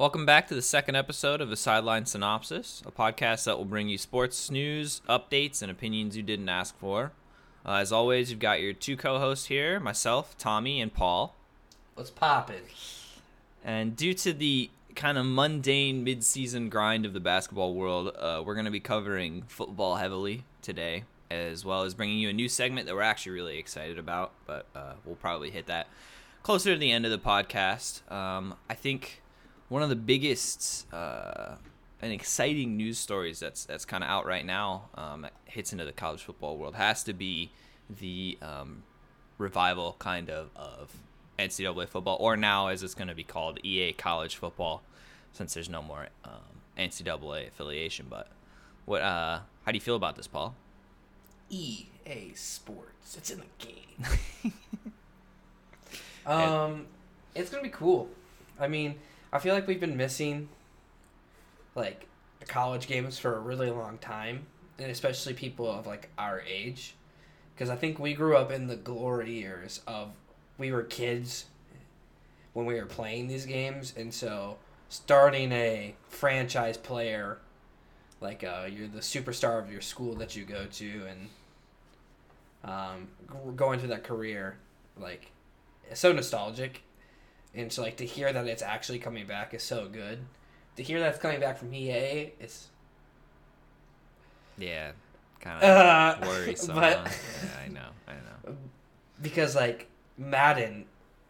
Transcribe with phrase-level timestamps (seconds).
[0.00, 3.90] Welcome back to the second episode of the Sideline Synopsis, a podcast that will bring
[3.90, 7.12] you sports news, updates, and opinions you didn't ask for.
[7.66, 11.36] Uh, as always, you've got your two co hosts here myself, Tommy, and Paul.
[11.96, 12.62] What's poppin'?
[13.62, 18.54] And due to the kind of mundane mid-season grind of the basketball world, uh, we're
[18.54, 22.86] going to be covering football heavily today, as well as bringing you a new segment
[22.86, 24.32] that we're actually really excited about.
[24.46, 25.88] But uh, we'll probably hit that
[26.42, 28.10] closer to the end of the podcast.
[28.10, 29.20] Um, I think
[29.70, 31.54] one of the biggest uh,
[32.02, 35.92] and exciting news stories that's that's kind of out right now um, hits into the
[35.92, 37.50] college football world has to be
[37.88, 38.82] the um,
[39.38, 40.92] revival kind of of
[41.40, 44.82] NCAA football, or now as it's going to be called EA College Football,
[45.32, 48.06] since there's no more um, NCAA affiliation.
[48.08, 48.28] But
[48.84, 49.02] what?
[49.02, 50.54] Uh, how do you feel about this, Paul?
[51.48, 53.16] EA Sports.
[53.16, 54.52] It's in the game.
[56.26, 56.86] um,
[57.34, 58.08] it's gonna be cool.
[58.58, 58.96] I mean,
[59.32, 60.48] I feel like we've been missing
[61.74, 62.08] like
[62.48, 64.46] college games for a really long time,
[64.78, 66.94] and especially people of like our age,
[67.54, 70.10] because I think we grew up in the glory years of
[70.58, 71.46] we were kids
[72.52, 77.38] when we were playing these games, and so starting a franchise player,
[78.20, 81.28] like uh, you're the superstar of your school that you go to, and
[82.64, 83.08] um,
[83.54, 84.56] going through that career,
[84.98, 85.30] like
[85.94, 86.82] so nostalgic,
[87.54, 90.20] and so like to hear that it's actually coming back is so good.
[90.76, 92.68] To hear that it's coming back from EA is
[94.58, 94.92] Yeah,
[95.40, 96.74] kind uh, of worrisome.
[96.74, 96.98] but
[97.42, 98.56] yeah, I know, I know.
[99.22, 100.84] because like Madden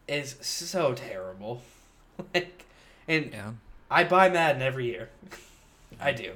[0.07, 1.61] is so terrible,
[2.33, 2.65] like,
[3.07, 3.51] and Yeah,
[3.89, 5.09] I buy Madden every year.
[5.99, 6.33] I do.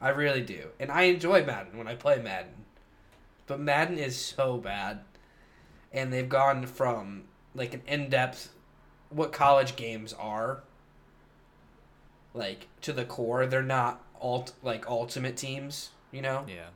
[0.00, 0.68] I really do.
[0.78, 2.64] And I enjoy Madden when I play Madden.
[3.46, 5.00] But Madden is so bad.
[5.92, 7.22] And they've gone from
[7.54, 8.50] like an in-depth
[9.10, 10.62] what college games are
[12.34, 13.46] like to the core.
[13.46, 16.44] They're not alt like ultimate teams, you know?
[16.48, 16.68] yeah,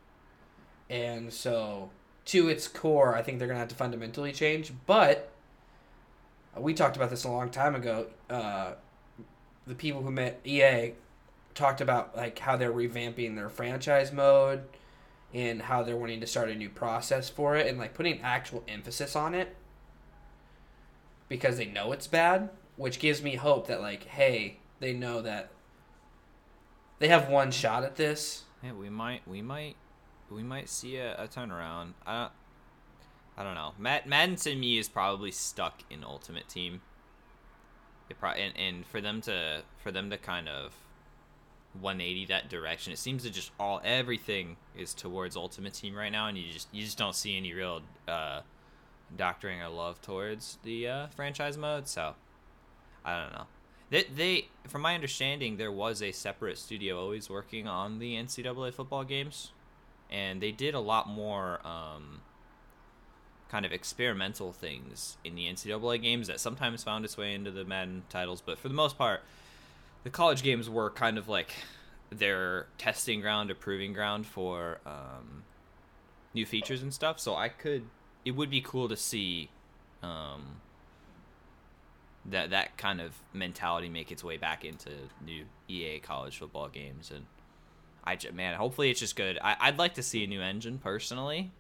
[0.89, 1.91] And so,
[2.27, 4.73] to its core, I think they're going to have to fundamentally change.
[4.87, 5.31] But
[6.57, 8.07] we talked about this a long time ago.
[8.29, 8.73] Uh,
[9.67, 10.93] the people who met EA
[11.55, 14.63] talked about like how they're revamping their franchise mode
[15.33, 18.65] and how they're wanting to start a new process for it and like putting actual
[18.67, 19.55] emphasis on it
[21.31, 25.49] because they know it's bad, which gives me hope that like, hey, they know that
[26.99, 28.73] they have one shot at this yeah.
[28.73, 29.77] We might, we might,
[30.31, 31.93] we might see a, a turnaround.
[32.07, 32.33] I don't,
[33.37, 33.73] I don't know.
[33.79, 36.83] Matt Madden to me is probably stuck in Ultimate Team.
[38.09, 40.75] It pro- and, and for them to for them to kind of
[41.81, 46.27] 180 that direction, it seems to just all everything is towards Ultimate Team right now,
[46.27, 48.41] and you just you just don't see any real uh,
[49.17, 51.89] doctoring or love towards the uh, franchise mode.
[51.89, 52.15] So
[53.05, 53.47] I don't know.
[53.91, 58.73] They, they, from my understanding, there was a separate studio always working on the NCAA
[58.73, 59.51] football games,
[60.09, 62.21] and they did a lot more um,
[63.51, 67.65] kind of experimental things in the NCAA games that sometimes found its way into the
[67.65, 68.41] Madden titles.
[68.41, 69.23] But for the most part,
[70.05, 71.53] the college games were kind of like
[72.11, 75.43] their testing ground or proving ground for um,
[76.33, 77.19] new features and stuff.
[77.19, 77.85] So I could,
[78.25, 79.51] it would be cool to see.
[80.03, 80.61] Um,
[82.27, 84.91] that that kind of mentality make its way back into
[85.25, 87.27] new EA college football games and
[88.05, 89.39] I man hopefully it's just good.
[89.43, 91.51] I, I'd like to see a new engine personally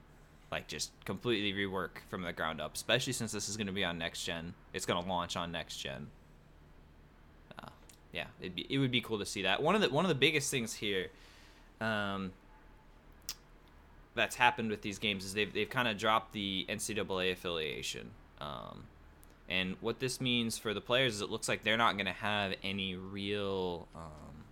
[0.50, 3.84] like just completely rework from the ground up especially since this is going to be
[3.84, 4.54] on next gen.
[4.72, 6.08] It's going to launch on next gen.
[7.58, 7.68] Uh,
[8.12, 9.62] yeah it'd be, it would be cool to see that.
[9.62, 11.08] One of the one of the biggest things here
[11.80, 12.32] um,
[14.14, 18.10] that's happened with these games is they've, they've kind of dropped the NCAA affiliation
[18.40, 18.84] um,
[19.48, 22.12] and what this means for the players is it looks like they're not going to
[22.12, 24.44] have any real um,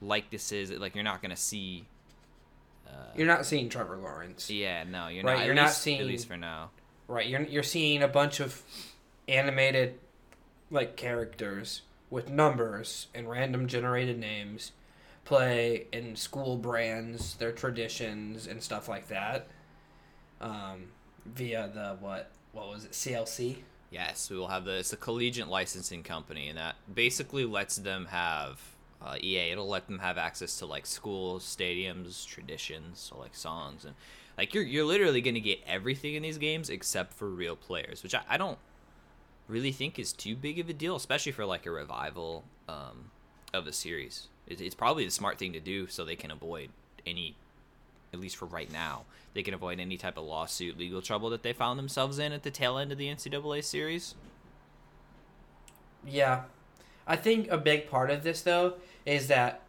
[0.00, 0.70] likenesses.
[0.70, 1.86] Like you're not going to see.
[2.88, 4.50] Uh, You're not seeing Trevor Lawrence.
[4.50, 5.44] yeah, no, you're Right, not.
[5.46, 6.70] you're at not seeing- at least for now.
[7.08, 8.62] Right, you're you're seeing a bunch of
[9.28, 9.98] animated
[10.70, 14.72] like characters with numbers and random generated names
[15.24, 19.48] play in school brands, their traditions and stuff like that.
[20.40, 20.88] Um,
[21.24, 23.58] via the what what was it CLC?
[23.90, 28.06] Yes, we will have the it's a collegiate licensing company, and that basically lets them
[28.06, 28.60] have
[29.00, 29.52] uh, EA.
[29.52, 33.94] It'll let them have access to like schools, stadiums, traditions, so like songs, and
[34.38, 38.14] like you're you're literally gonna get everything in these games except for real players, which
[38.14, 38.58] I, I don't
[39.46, 43.10] really think is too big of a deal, especially for like a revival um,
[43.52, 44.28] of a series.
[44.46, 46.70] It's, it's probably the smart thing to do so they can avoid
[47.06, 47.36] any
[48.12, 49.04] at least for right now,
[49.34, 52.42] they can avoid any type of lawsuit, legal trouble that they found themselves in at
[52.42, 54.14] the tail end of the NCAA series.
[56.06, 56.42] Yeah,
[57.06, 58.74] I think a big part of this though
[59.06, 59.62] is that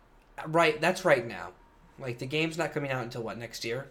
[0.47, 1.51] right that's right now.
[1.99, 3.87] Like the game's not coming out until what next year?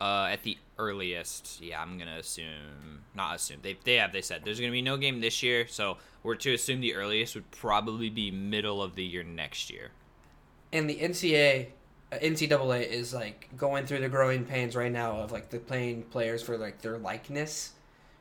[0.00, 3.04] Uh, at the earliest, yeah, I'm gonna assume.
[3.14, 3.58] Not assume.
[3.62, 6.54] They they have they said there's gonna be no game this year, so we're to
[6.54, 9.90] assume the earliest would probably be middle of the year next year.
[10.72, 11.68] And the NCAA,
[12.12, 16.04] uh, NCAA is like going through the growing pains right now of like the playing
[16.04, 17.72] players for like their likeness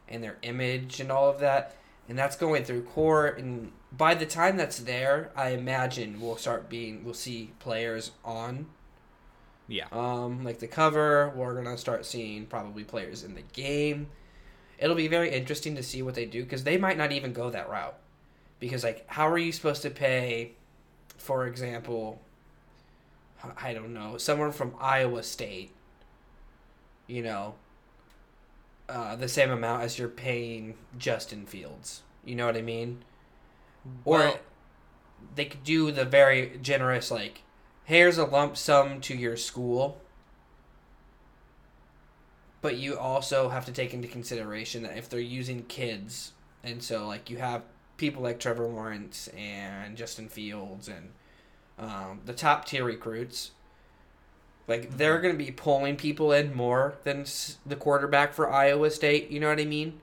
[0.09, 1.77] and their image and all of that,
[2.09, 3.39] and that's going through court.
[3.39, 8.65] And by the time that's there, I imagine we'll start being we'll see players on
[9.69, 9.85] Yeah.
[9.91, 11.31] um, like the cover.
[11.35, 14.07] We're gonna start seeing probably players in the game.
[14.79, 17.49] It'll be very interesting to see what they do because they might not even go
[17.51, 17.95] that route.
[18.59, 20.53] Because like, how are you supposed to pay,
[21.17, 22.19] for example,
[23.61, 25.71] I don't know, someone from Iowa State,
[27.07, 27.55] you know,
[28.89, 32.01] uh, the same amount as you're paying Justin Fields.
[32.25, 33.03] You know what I mean?
[34.03, 34.39] Or Well-
[35.35, 37.41] they could do the very generous like
[37.89, 39.99] here's a lump sum to your school.
[42.61, 46.33] But you also have to take into consideration that if they're using kids
[46.63, 47.63] and so like you have
[47.97, 51.09] people like trevor lawrence and justin fields and
[51.79, 53.51] um, the top tier recruits.
[54.67, 57.25] Like they're going to be pulling people in more than
[57.65, 59.99] the quarterback for iowa state you know what i mean?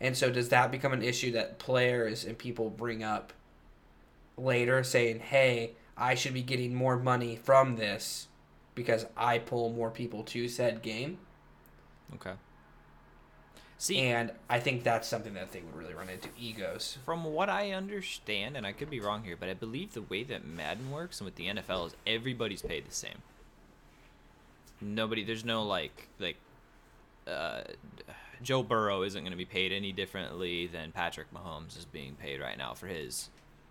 [0.00, 3.32] And so does that become an issue that players and people bring up
[4.36, 8.26] later saying, "Hey, I should be getting more money from this
[8.74, 11.18] because I pull more people to said game."
[12.14, 12.32] Okay.
[13.80, 16.98] See, And I think that's something that they would really run into egos.
[17.06, 20.22] from what I understand, and I could be wrong here, but I believe the way
[20.24, 23.22] that Madden works and with the NFL is everybody's paid the same.
[24.82, 26.36] Nobody, there's no like like
[27.26, 27.62] uh,
[28.42, 32.38] Joe Burrow isn't going to be paid any differently than Patrick Mahomes is being paid
[32.40, 33.30] right now for his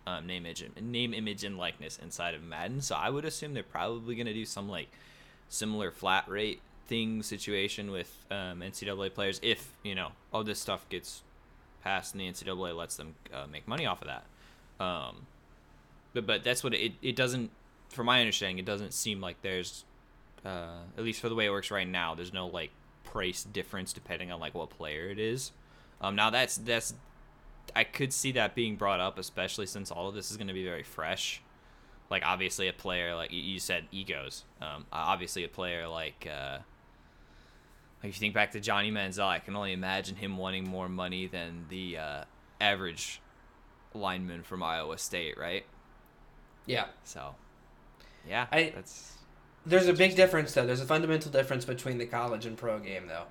[0.09, 2.81] um, name, image, name, image, and likeness inside of Madden.
[2.81, 4.89] So I would assume they're probably going to do some like
[5.49, 10.87] similar flat rate thing situation with um, NCAA players if you know all this stuff
[10.89, 11.21] gets
[11.83, 14.83] passed and the NCAA lets them uh, make money off of that.
[14.83, 15.27] Um,
[16.13, 17.51] but but that's what it it doesn't.
[17.89, 19.83] From my understanding, it doesn't seem like there's
[20.45, 22.15] uh, at least for the way it works right now.
[22.15, 22.71] There's no like
[23.03, 25.51] price difference depending on like what player it is.
[26.01, 26.93] Um, now that's that's
[27.75, 30.53] I could see that being brought up, especially since all of this is going to
[30.53, 31.41] be very fresh.
[32.09, 34.43] Like obviously a player like you- said egos.
[34.61, 36.59] Um, obviously a player like uh,
[38.01, 40.89] like if you think back to Johnny Manziel, I can only imagine him wanting more
[40.89, 42.23] money than the uh,
[42.59, 43.21] average
[43.93, 45.65] lineman from Iowa State, right?
[46.65, 46.85] Yeah.
[47.03, 47.35] So,
[48.27, 49.13] yeah, I- that's
[49.65, 50.65] There's a big difference though.
[50.65, 53.25] There's a fundamental difference between the college and pro game though.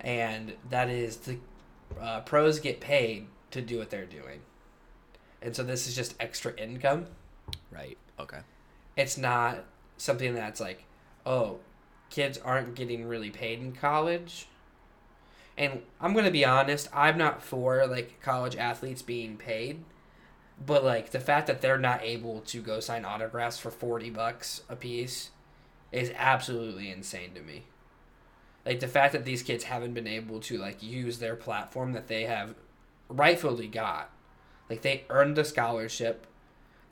[0.00, 1.38] And that is the
[2.00, 4.40] uh, pros get paid to do what they're doing.
[5.40, 7.06] And so this is just extra income.
[7.70, 7.98] right.
[8.20, 8.40] Okay.
[8.96, 9.64] it's not
[9.96, 10.84] something that's like,
[11.26, 11.58] oh,
[12.10, 14.46] kids aren't getting really paid in college.
[15.56, 19.84] And I'm gonna be honest, I'm not for like college athletes being paid,
[20.64, 24.62] but like the fact that they're not able to go sign autographs for forty bucks
[24.68, 25.30] a piece
[25.90, 27.64] is absolutely insane to me.
[28.64, 32.08] Like the fact that these kids haven't been able to like use their platform that
[32.08, 32.54] they have
[33.12, 34.10] rightfully got.
[34.70, 36.26] Like they earned a scholarship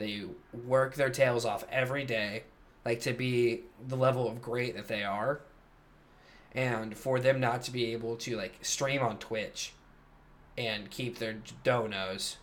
[0.01, 0.23] they
[0.67, 2.45] work their tails off every day,
[2.87, 5.43] like to be the level of great that they are.
[6.55, 9.75] And for them not to be able to like stream on Twitch
[10.57, 12.37] and keep their donos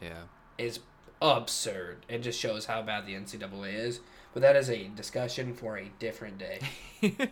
[0.00, 0.22] Yeah.
[0.56, 0.80] is
[1.20, 2.06] absurd.
[2.08, 4.00] It just shows how bad the NCAA is.
[4.32, 6.60] But that is a discussion for a different day.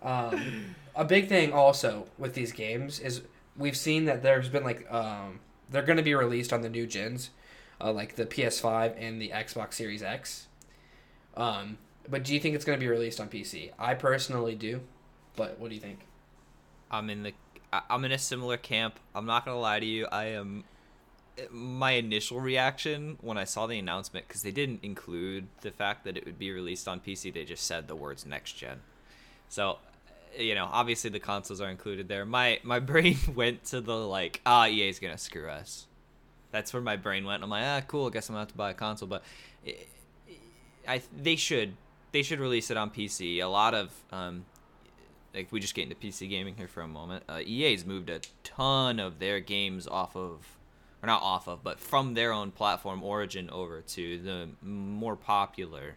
[0.00, 3.22] Um, a big thing also with these games is
[3.58, 6.86] we've seen that there's been like um, they're going to be released on the new
[6.86, 7.30] gens,
[7.80, 10.46] uh, like the PS5 and the Xbox Series X.
[11.36, 13.72] Um, but do you think it's going to be released on PC?
[13.78, 14.80] I personally do,
[15.36, 16.00] but what do you think?
[16.90, 17.34] I'm in the
[17.90, 18.98] I'm in a similar camp.
[19.14, 20.06] I'm not gonna lie to you.
[20.10, 20.64] I am.
[21.50, 26.16] My initial reaction when I saw the announcement, because they didn't include the fact that
[26.16, 28.80] it would be released on PC, they just said the words next gen.
[29.48, 29.78] So,
[30.36, 32.24] you know, obviously the consoles are included there.
[32.24, 35.86] My my brain went to the like, ah, EA's gonna screw us.
[36.50, 37.42] That's where my brain went.
[37.42, 38.06] I'm like, ah, cool.
[38.06, 39.22] I guess I'm gonna have to buy a console, but
[40.86, 41.74] I they should
[42.12, 43.42] they should release it on PC.
[43.42, 44.46] A lot of um,
[45.34, 47.24] like we just get into PC gaming here for a moment.
[47.28, 50.56] Uh, EA's moved a ton of their games off of,
[51.02, 55.96] or not off of, but from their own platform Origin over to the more popular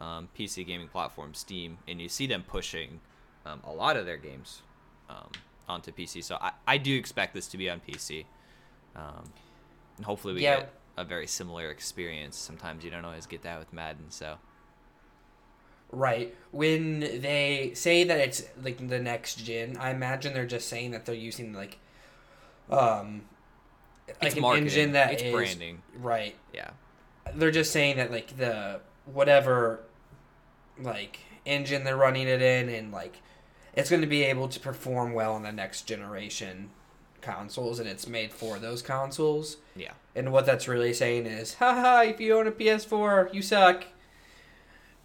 [0.00, 3.00] um, PC gaming platform Steam, and you see them pushing
[3.46, 4.62] um, a lot of their games
[5.10, 5.28] um,
[5.68, 6.22] onto PC.
[6.24, 8.24] So I, I do expect this to be on PC,
[8.96, 9.24] um,
[9.96, 10.60] and hopefully we Yeah.
[10.60, 12.36] get a very similar experience.
[12.36, 14.10] Sometimes you don't always get that with Madden.
[14.10, 14.36] So
[15.90, 16.34] Right.
[16.50, 21.06] When they say that it's like the next gen, I imagine they're just saying that
[21.06, 21.78] they're using like
[22.70, 23.22] um
[24.08, 25.82] like it's an engine that it's is- branding.
[25.98, 26.34] right.
[26.52, 26.70] Yeah.
[27.34, 29.80] They're just saying that like the whatever
[30.80, 33.20] like engine they're running it in and like
[33.76, 36.70] it's going to be able to perform well on the next generation
[37.20, 39.56] consoles and it's made for those consoles.
[39.74, 39.92] Yeah.
[40.14, 43.84] And what that's really saying is, haha, if you own a PS4, you suck.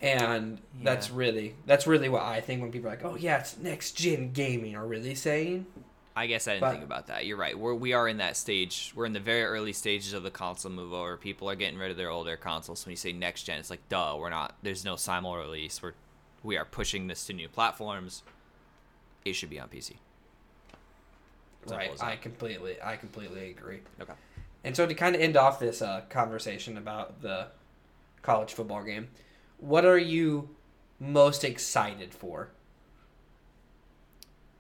[0.02, 3.58] And that's really that's really what I think when people are like, oh yeah, it's
[3.58, 5.66] next gen gaming are really saying.
[6.16, 7.26] I guess I didn't But- think about that.
[7.26, 7.58] You're right.
[7.58, 8.94] We're we are in that stage.
[8.96, 11.18] We're in the very early stages of the console move over.
[11.18, 12.86] People are getting rid of their older consoles.
[12.86, 14.16] When you say next gen, it's like duh.
[14.18, 14.56] We're not.
[14.64, 15.82] There's no simul release.
[15.82, 15.94] We're
[16.44, 18.24] we are pushing this to new platforms.
[19.30, 19.96] It should be on PC.
[21.66, 22.04] Simple right.
[22.04, 23.80] I completely I completely agree.
[24.02, 24.14] Okay.
[24.64, 27.48] And so to kind of end off this uh, conversation about the
[28.22, 29.10] college football game,
[29.58, 30.50] what are you
[31.00, 32.50] most excited for?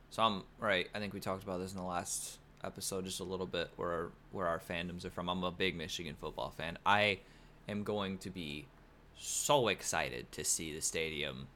[0.09, 0.88] So I'm right.
[0.93, 3.89] I think we talked about this in the last episode just a little bit where
[3.89, 5.29] our, where our fandoms are from.
[5.29, 6.77] I'm a big Michigan football fan.
[6.85, 7.19] I
[7.67, 8.65] am going to be
[9.17, 11.47] so excited to see the stadium.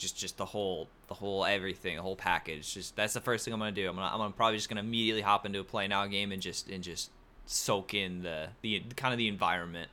[0.00, 2.72] Just just the whole the whole everything, the whole package.
[2.72, 3.86] Just that's the first thing I'm gonna do.
[3.86, 6.40] I'm gonna I'm gonna probably just gonna immediately hop into a play now game and
[6.40, 7.10] just and just
[7.44, 9.90] soak in the the kind of the environment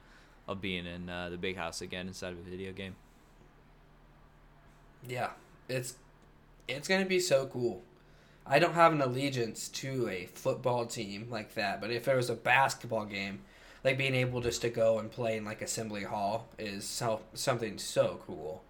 [0.47, 2.95] of being in uh, the big house again inside of a video game.
[5.05, 5.31] Yeah,
[5.67, 5.95] it's
[6.69, 7.81] it's gonna be so cool.
[8.45, 12.29] I don't have an allegiance to a football team like that, but if it was
[12.29, 13.41] a basketball game,
[13.83, 17.77] like being able just to go and play in like assembly hall is so something
[17.77, 18.63] so cool,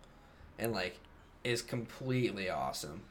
[0.58, 0.98] and like
[1.44, 3.02] is completely awesome.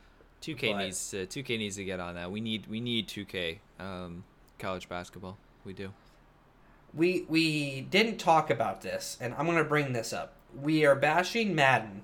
[0.42, 2.30] 2K But- needs to 2K needs to get on that.
[2.30, 4.24] We need we need 2K um,
[4.58, 5.38] college basketball.
[5.64, 5.92] We do.
[6.94, 10.34] We we didn't talk about this, and I'm gonna bring this up.
[10.54, 12.02] We are bashing Madden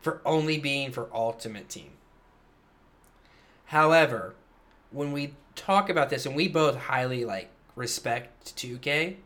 [0.00, 1.90] for only being for Ultimate Team.
[3.66, 4.34] However,
[4.90, 9.16] when we talk about this, and we both highly like respect 2K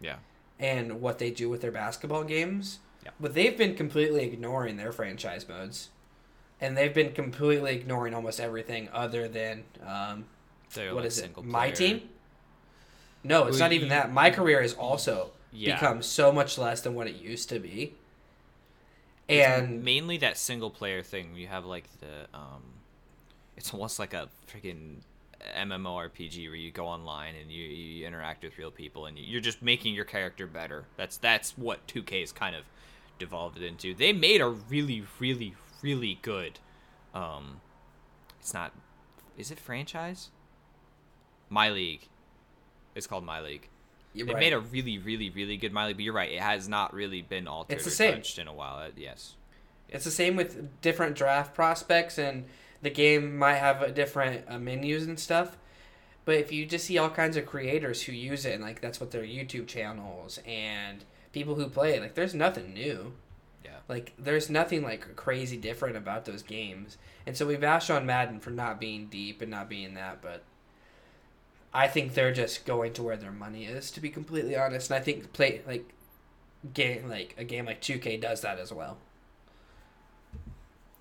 [0.00, 0.16] Yeah.
[0.58, 3.10] and what they do with their basketball games, Yeah.
[3.20, 5.90] but they've been completely ignoring their franchise modes,
[6.60, 10.24] and they've been completely ignoring almost everything other than um,
[10.74, 11.22] what like is it?
[11.22, 12.02] single My team?
[13.22, 14.12] No, it's Well, not even you- that.
[14.12, 15.74] My career has also Yeah.
[15.74, 17.94] become so much less than what it used to be.
[19.28, 21.34] It's And mainly that single player thing.
[21.34, 22.62] You have like the um,
[23.56, 24.96] it's almost like a freaking
[25.56, 29.62] MMORPG where you go online and you, you interact with real people and you're just
[29.62, 30.84] making your character better.
[30.96, 32.64] That's that's what 2K is kind of
[33.18, 33.94] devolved it into.
[33.94, 36.58] They made a really really really good
[37.14, 37.60] um
[38.40, 38.72] it's not
[39.36, 40.30] is it franchise?
[41.48, 42.08] My League.
[42.94, 43.68] It's called My League.
[44.12, 44.40] you're They right.
[44.40, 46.30] made a really, really, really good My League, but you're right.
[46.30, 48.14] It has not really been altered It's the or same.
[48.14, 48.76] touched in a while.
[48.78, 49.34] Uh, yes.
[49.88, 52.44] It's the same with different draft prospects, and
[52.82, 55.56] the game might have a different uh, menus and stuff.
[56.24, 59.00] But if you just see all kinds of creators who use it, and like that's
[59.00, 61.04] what their YouTube channels and
[61.34, 63.12] people who play it, like there's nothing new.
[63.64, 63.78] Yeah.
[63.88, 66.96] Like there's nothing like crazy different about those games.
[67.26, 70.44] And so we bash on Madden for not being deep and not being that, but
[71.74, 74.90] I think they're just going to where their money is, to be completely honest.
[74.90, 75.92] And I think play like
[76.72, 78.96] game like a game like 2K does that as well.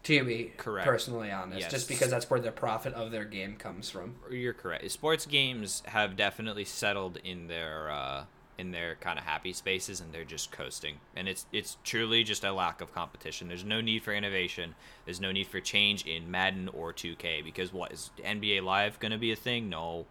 [0.04, 0.86] To be Correct.
[0.86, 1.72] personally honest, Yes.
[1.72, 4.16] just because that's where the profit of their game comes from.
[4.30, 4.92] You're correct.
[4.92, 8.25] Sports games have definitely settled in their uh,
[8.57, 10.98] in their kind of happy spaces, and they're just coasting.
[11.15, 13.48] And it's it's truly just a lack of competition.
[13.48, 14.75] There's no need for innovation.
[15.05, 19.12] There's no need for change in Madden or 2K because what is NBA Live going
[19.12, 19.69] to be a thing?
[19.69, 20.05] No.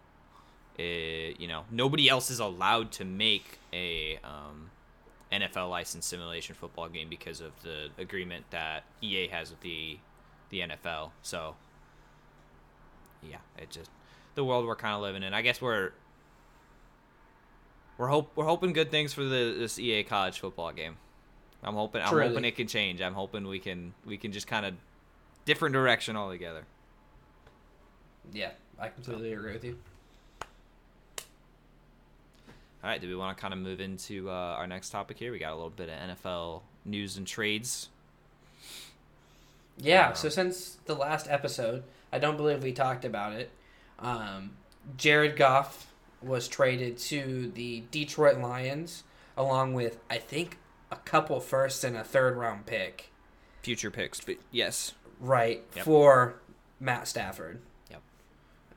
[0.79, 4.71] Eh, you know, nobody else is allowed to make a um,
[5.31, 9.97] NFL licensed simulation football game because of the agreement that EA has with the
[10.49, 11.11] the NFL.
[11.21, 11.55] So
[13.21, 13.89] yeah, it just
[14.35, 15.33] the world we're kind of living in.
[15.33, 15.91] I guess we're
[17.97, 20.97] we're hope we're hoping good things for the this EA college football game.
[21.63, 22.27] I'm hoping I'm Truly.
[22.27, 23.01] hoping it can change.
[23.01, 24.73] I'm hoping we can we can just kind of
[25.45, 26.65] different direction altogether.
[28.31, 29.77] Yeah, I completely agree with you.
[32.83, 35.31] All right, do we want to kind of move into uh, our next topic here?
[35.31, 37.87] We got a little bit of NFL news and trades.
[39.77, 43.51] Yeah, so since the last episode, I don't believe we talked about it.
[43.99, 44.51] Um,
[44.97, 45.92] Jared Goff
[46.23, 49.03] was traded to the Detroit Lions,
[49.37, 50.57] along with, I think,
[50.91, 53.09] a couple firsts and a third round pick,
[53.61, 55.85] Future picks, but yes, right, Yep.
[55.85, 56.35] for
[56.79, 57.61] Matt Stafford.
[57.89, 58.01] Yep.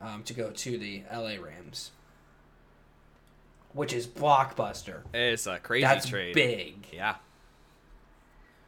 [0.01, 1.91] Um, to go to the LA Rams.
[3.73, 5.01] which is blockbuster.
[5.13, 6.33] It's a crazy That's trade.
[6.33, 6.87] big.
[6.91, 7.15] Yeah.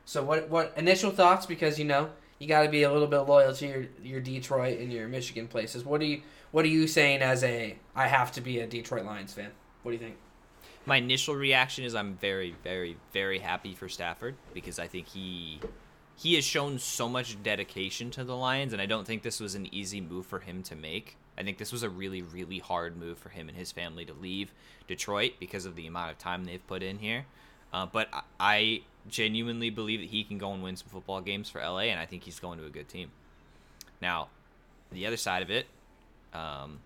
[0.05, 1.45] So what what initial thoughts?
[1.45, 4.79] Because you know you got to be a little bit loyal to your your Detroit
[4.79, 5.83] and your Michigan places.
[5.85, 9.05] What do you what are you saying as a I have to be a Detroit
[9.05, 9.51] Lions fan?
[9.83, 10.17] What do you think?
[10.85, 15.59] My initial reaction is I'm very, very, very happy for Stafford because I think he
[16.15, 19.55] he has shown so much dedication to the Lions, and I don't think this was
[19.55, 21.15] an easy move for him to make.
[21.37, 24.13] I think this was a really, really hard move for him and his family to
[24.13, 24.51] leave
[24.87, 27.25] Detroit because of the amount of time they've put in here.
[27.71, 31.49] Uh, but I- I genuinely believe that he can go and win some football games
[31.49, 33.11] for LA, and I think he's going to a good team.
[34.01, 34.27] Now,
[34.91, 35.67] the other side of it,
[36.33, 36.79] um,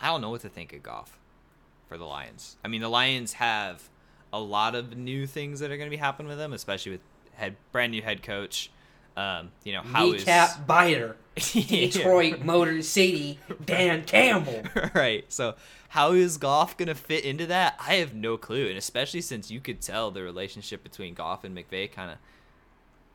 [0.00, 1.18] I don't know what to think of Goff
[1.88, 2.56] for the Lions.
[2.64, 3.88] I mean, the Lions have
[4.32, 7.00] a lot of new things that are going to be happening with them, especially with
[7.34, 8.70] head brand new head coach.
[9.16, 14.64] Um, you know how is Kneecap biter, Detroit Motor City, Dan Campbell.
[14.94, 15.24] right.
[15.28, 15.54] So
[15.90, 17.76] how is Goff gonna fit into that?
[17.78, 21.56] I have no clue, and especially since you could tell the relationship between Goff and
[21.56, 22.18] McVay kind of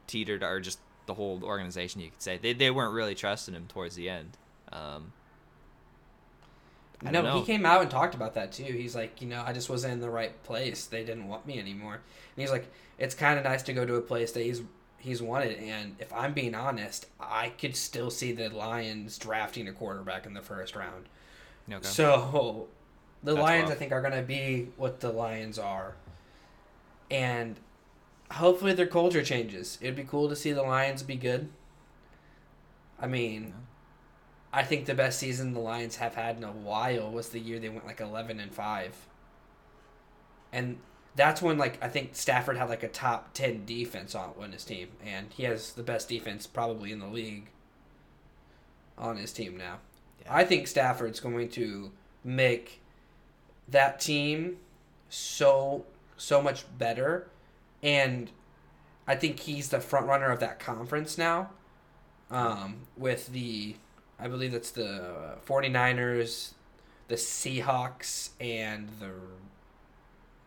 [0.07, 1.99] teetered, or just the whole organization.
[1.99, 4.37] You could say they they weren't really trusting him towards the end.
[4.71, 5.11] Um,
[7.05, 7.39] I no, know.
[7.39, 8.63] he came out and talked about that too.
[8.63, 10.85] He's like, you know, I just wasn't in the right place.
[10.85, 11.93] They didn't want me anymore.
[11.93, 12.01] And
[12.35, 14.61] he's like, it's kind of nice to go to a place that he's
[14.97, 15.57] he's wanted.
[15.59, 20.33] And if I'm being honest, I could still see the Lions drafting a quarterback in
[20.33, 21.05] the first round.
[21.71, 21.87] Okay.
[21.87, 22.67] So
[23.23, 23.71] the That's Lions, rough.
[23.71, 25.95] I think, are going to be what the Lions are,
[27.09, 27.57] and
[28.31, 29.77] hopefully their culture changes.
[29.81, 31.49] It'd be cool to see the Lions be good.
[32.99, 33.53] I mean,
[34.51, 37.59] I think the best season the Lions have had in a while was the year
[37.59, 38.95] they went like eleven and five,
[40.51, 40.77] and
[41.15, 44.63] that's when like I think Stafford had like a top ten defense on on his
[44.63, 47.49] team, and he has the best defense probably in the league
[48.97, 49.79] on his team now.
[50.21, 50.35] Yeah.
[50.35, 51.91] I think Stafford's going to
[52.23, 52.81] make
[53.67, 54.57] that team
[55.09, 55.85] so
[56.17, 57.29] so much better
[57.81, 58.29] and
[59.07, 61.49] I think he's the front runner of that conference now.
[62.29, 63.75] Um, with the
[64.19, 66.51] I believe that's the 49ers,
[67.07, 69.11] the Seahawks and the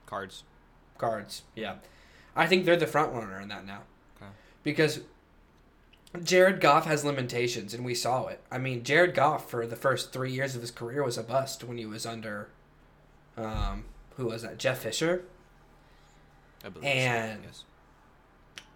[0.07, 0.45] Cards.
[0.99, 1.43] Cards.
[1.55, 1.77] Yeah.
[2.37, 3.81] I think they're the front runner in that now.
[4.17, 4.31] Okay.
[4.63, 5.01] Because
[6.23, 8.41] Jared Goff has limitations, and we saw it.
[8.51, 11.65] I mean, Jared Goff for the first three years of his career was a bust
[11.65, 12.49] when he was under,
[13.39, 13.85] um,
[14.17, 14.59] who was that?
[14.59, 15.25] Jeff Fisher.
[16.65, 16.85] I believe.
[16.85, 17.65] so, And- yes.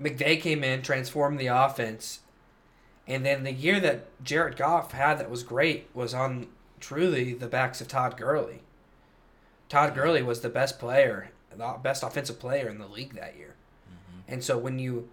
[0.01, 2.21] McVay came in, transformed the offense,
[3.07, 6.49] and then the year that Jared Goff had that was great was on
[6.81, 8.63] truly the backs of Todd Gurley.
[9.69, 13.55] Todd Gurley was the best player, the best offensive player in the league that year.
[14.29, 15.09] And so when you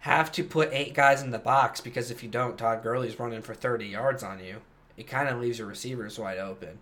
[0.00, 3.42] have to put eight guys in the box, because if you don't, Todd Gurley's running
[3.42, 4.62] for 30 yards on you,
[4.96, 6.78] it kind of leaves your receivers wide open.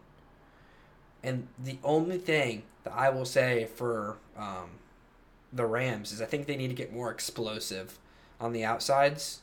[1.22, 4.70] And the only thing that I will say for um,
[5.52, 7.98] the Rams is I think they need to get more explosive
[8.40, 9.40] on the outsides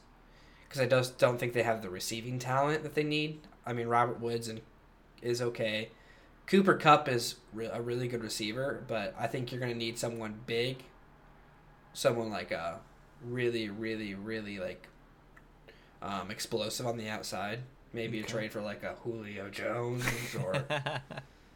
[0.67, 3.41] because I just don't think they have the receiving talent that they need.
[3.65, 4.61] I mean, Robert Woods and
[5.21, 5.89] is okay.
[6.47, 9.97] Cooper Kupp is re- a really good receiver, but I think you're going to need
[9.97, 10.83] someone big,
[11.93, 12.79] someone like a
[13.23, 14.87] really, really, really like
[16.01, 17.59] um, explosive on the outside.
[17.93, 20.05] Maybe a trade for like a Julio Jones
[20.43, 20.65] or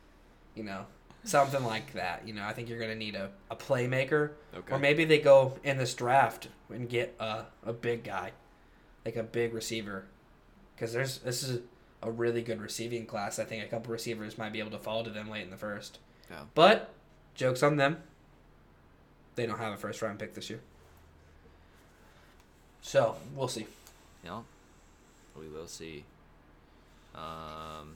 [0.56, 0.86] you know
[1.24, 2.28] something like that.
[2.28, 4.32] You know, I think you're going to need a, a playmaker.
[4.56, 4.74] okay.
[4.74, 8.32] Or maybe they go in this draft and get a, a big guy,
[9.05, 10.05] like a big receiver,
[10.75, 11.62] because there's this is
[12.01, 13.39] a really good receiving class.
[13.39, 15.57] I think a couple receivers might be able to fall to them late in the
[15.57, 15.99] first.
[16.29, 16.43] Yeah.
[16.55, 16.93] But
[17.35, 17.97] jokes on them.
[19.35, 20.59] They don't have a first round pick this year.
[22.81, 23.67] So we'll see.
[24.23, 24.41] Yeah,
[25.39, 26.03] we will see.
[27.15, 27.95] Um,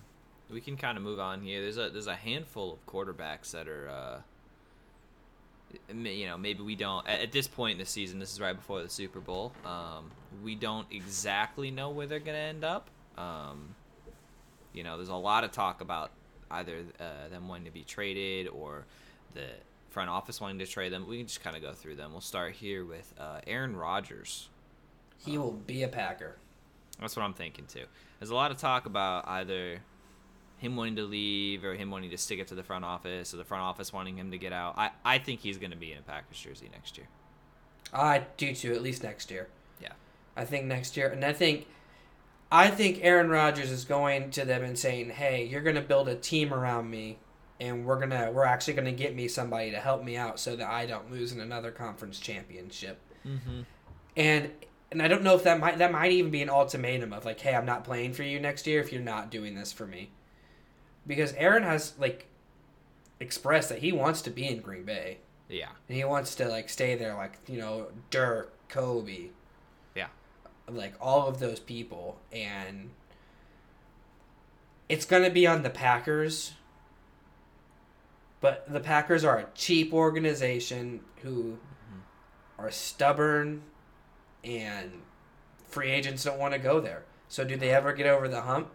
[0.50, 1.62] we can kind of move on here.
[1.62, 4.22] There's a there's a handful of quarterbacks that are, uh,
[5.94, 8.20] you know, maybe we don't at, this point in the season.
[8.20, 9.52] This is right before the Super Bowl.
[9.66, 10.12] Um,
[10.44, 12.90] we don't exactly know where they're gonna end up.
[13.18, 13.76] Um,
[14.74, 16.12] you know, there's a lot of talk about
[16.52, 18.86] either uh, them wanting to be traded or
[19.34, 19.48] the
[19.90, 21.08] front office wanting to trade them.
[21.08, 22.12] We can just kind of go through them.
[22.12, 24.50] We'll start here with uh, Aaron Rodgers.
[25.18, 26.38] He will be a Packer.
[27.00, 27.86] That's what I'm thinking too.
[28.20, 29.80] There's a lot of talk about either
[30.64, 33.38] him wanting to leave or him wanting to stick it to the front office or
[33.38, 34.76] the front office wanting him to get out.
[34.78, 37.08] I, I think he's going to be in a Packers jersey next year.
[37.94, 39.50] I do too, at least next year.
[39.82, 39.94] Yeah.
[40.36, 41.68] I think next year, and I think,
[42.52, 46.08] I think Aaron Rodgers is going to them and saying, "Hey, you're going to build
[46.08, 47.18] a team around me,
[47.60, 50.56] and we're gonna, we're actually going to get me somebody to help me out so
[50.56, 53.62] that I don't lose in another conference championship." Mm-hmm.
[54.16, 54.52] And
[54.92, 57.40] and I don't know if that might that might even be an ultimatum of like,
[57.40, 60.12] "Hey, I'm not playing for you next year if you're not doing this for me,"
[61.06, 62.28] because Aaron has like,
[63.20, 65.18] expressed that he wants to be in Green Bay
[65.50, 65.70] Yeah.
[65.88, 69.30] and he wants to like stay there, like you know Dirk, Kobe,
[69.96, 70.08] Yeah.
[70.68, 72.90] like all of those people, and
[74.90, 76.54] it's gonna be on the Packers.
[78.42, 82.00] But the Packers are a cheap organization who mm-hmm.
[82.58, 83.64] are stubborn,
[84.44, 85.02] and
[85.70, 87.04] free agents don't want to go there.
[87.30, 88.70] So do they ever get over the hump?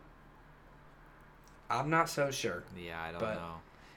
[1.70, 2.62] I'm not so sure.
[2.76, 3.54] Yeah, I don't But know.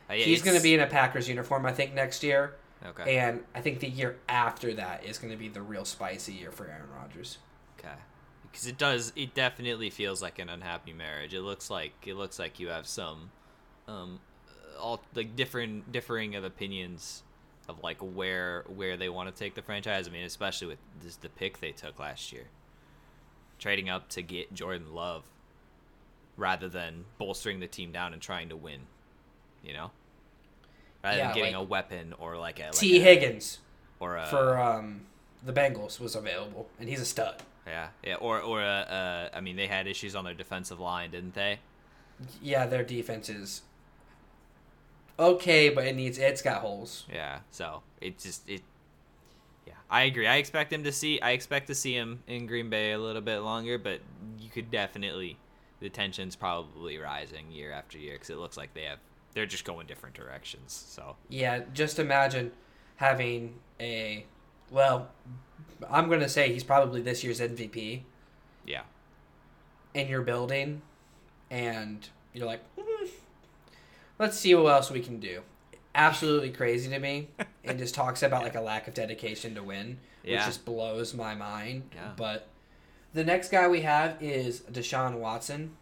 [0.09, 2.55] Uh, yeah, He's going to be in a Packers uniform, I think, next year.
[2.85, 3.17] okay.
[3.17, 6.51] And I think the year after that is going to be the real spicy year
[6.51, 7.37] for Aaron Rodgers.
[7.79, 7.93] Okay.
[8.43, 11.33] Because it does, it definitely feels like an unhappy marriage.
[11.33, 13.31] It looks like it looks like you have some,
[13.87, 14.19] um,
[14.77, 17.23] all like different differing of opinions
[17.69, 20.07] of like where where they want to take the franchise.
[20.07, 22.47] I mean, especially with this the pick they took last year,
[23.57, 25.23] trading up to get Jordan Love,
[26.41, 28.79] rather than bolstering the team down and trying to win,
[29.63, 29.91] you know,
[31.03, 32.97] rather Yeah, than getting like- a weapon or like a like T.
[32.97, 33.59] a- Higgins
[33.99, 35.05] or a for um,
[35.45, 37.41] the Bengals was available, and he's a stud.
[37.67, 41.11] yeah yeah or or a, uh, I mean they had issues on their defensive line,
[41.11, 41.59] didn't they?
[42.41, 43.61] Yeah, their defense is
[45.19, 47.05] okay, but it needs it's got holes.
[47.11, 47.39] Yeah.
[47.51, 48.61] So it just it.
[49.67, 50.25] Yeah, I agree.
[50.27, 51.21] I expect him to see.
[51.21, 54.01] I expect to see him in Green Bay a little bit longer, but
[54.39, 55.37] you could definitely
[55.81, 58.99] the tension's probably rising year after year because it looks like they have
[59.33, 60.71] they're just going different directions.
[60.73, 62.51] So Yeah, just imagine
[62.97, 64.25] having a
[64.69, 65.09] well,
[65.89, 68.03] I'm going to say he's probably this year's MVP
[68.65, 68.83] yeah,
[69.93, 70.81] in your building,
[71.49, 73.07] and you're like, "Hmm,
[74.19, 75.41] let's see what else we can do.
[75.95, 77.29] Absolutely crazy to me,
[77.65, 80.45] and just talks about like a lack of dedication to win, which Yeah.
[80.45, 81.89] just blows my mind.
[81.93, 82.11] Yeah.
[82.15, 82.47] But
[83.13, 85.75] the next guy we have is Deshaun Watson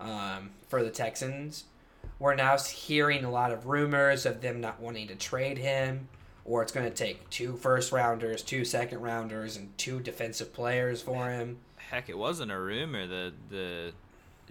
[0.00, 1.64] um, for the Texans.
[2.18, 6.08] We're now hearing a lot of rumors of them not wanting to trade him,
[6.44, 11.02] or it's going to take two first rounders, two second rounders, and two defensive players
[11.02, 11.58] for him.
[11.76, 13.06] heck, it wasn't a rumor.
[13.06, 13.92] The the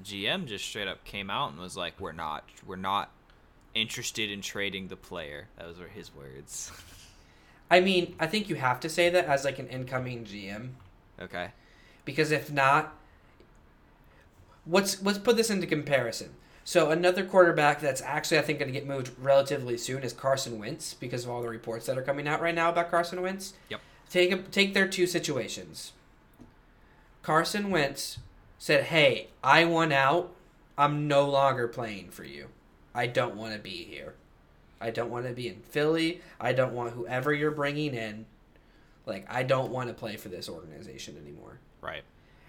[0.04, 3.12] GM just straight up came out and was like, "We're not, we're not
[3.74, 6.72] interested in trading the player." Those were his words.
[7.72, 10.72] I mean, I think you have to say that as like an incoming GM
[11.22, 11.50] okay.
[12.06, 12.96] Because if not,
[14.68, 16.32] let's let's put this into comparison.
[16.66, 20.60] So another quarterback that's actually I think going to get moved relatively soon is Carson
[20.60, 23.54] Wentz because of all the reports that are coming out right now about Carson Wentz.
[23.70, 23.82] Yep.
[24.10, 25.92] Take a, take their two situations.
[27.22, 28.20] Carson Wentz
[28.58, 30.34] said, "Hey, I want out.
[30.78, 32.48] I'm no longer playing for you.
[32.96, 34.16] I don't want to be here.
[34.80, 36.22] I don't want to be in Philly.
[36.39, 38.26] I don't want whoever you're bringing in.
[39.06, 42.04] Like I don't want to play for this organization anymore." Right.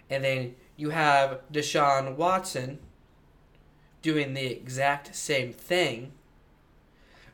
[0.08, 2.78] And then you have Deshaun Watson
[4.02, 6.12] doing the exact same thing.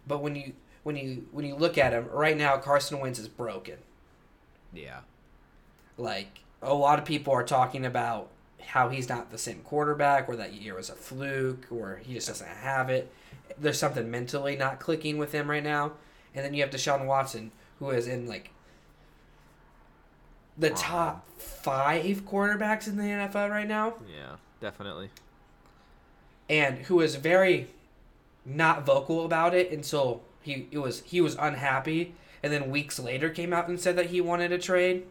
[0.07, 3.29] But when you when you when you look at him right now, Carson Wentz is
[3.29, 3.77] broken.
[4.73, 5.01] Yeah.
[5.99, 8.29] Like a lot of people are talking about
[8.61, 12.29] how he's not the same quarterback, or that year was a fluke, or he just
[12.29, 13.13] doesn't have it.
[13.59, 15.93] There's something mentally not clicking with him right now.
[16.35, 18.53] And then you have Deshaun Watson, who is in like
[20.61, 24.37] the top five quarterbacks in the NFL right now, Yeah.
[24.61, 25.11] Definitely.
[26.49, 27.68] and who is very
[28.44, 33.31] not vocal about it until he it was he was unhappy, and then weeks later
[33.31, 35.07] came out and said that he wanted a trade.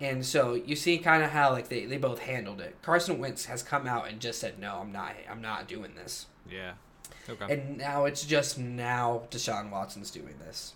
[0.00, 2.76] And so you see kind of how like they, they both handled it.
[2.82, 6.26] Carson Wentz has come out and just said no, I'm not I'm not doing this.
[6.50, 6.72] Yeah.
[7.28, 7.52] Okay.
[7.54, 10.74] And now it's just now Deshaun Watson's doing this.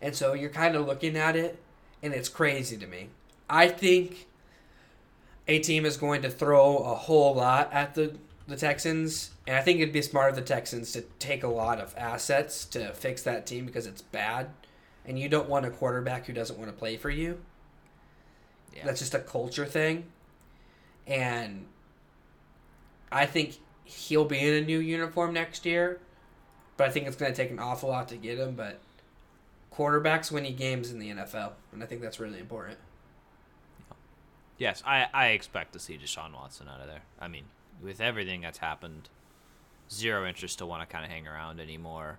[0.00, 1.58] And so you're kind of looking at it,
[2.02, 3.08] and it's crazy to me.
[3.48, 4.26] I think
[5.48, 9.62] a team is going to throw a whole lot at the, the Texans, and I
[9.62, 13.22] think it'd be smart of the Texans to take a lot of assets to fix
[13.22, 14.50] that team because it's bad.
[15.04, 17.40] And you don't want a quarterback who doesn't want to play for you.
[18.76, 18.84] Yeah.
[18.84, 20.04] That's just a culture thing.
[21.06, 21.66] And
[23.10, 25.98] I think he'll be in a new uniform next year.
[26.76, 28.54] But I think it's going to take an awful lot to get him.
[28.54, 28.78] But
[29.80, 31.52] quarterbacks win you games in the NFL.
[31.72, 32.78] And I think that's really important.
[34.58, 37.02] Yes, I, I expect to see Deshaun Watson out of there.
[37.18, 37.44] I mean,
[37.82, 39.08] with everything that's happened,
[39.90, 42.18] zero interest to want to kind of hang around anymore.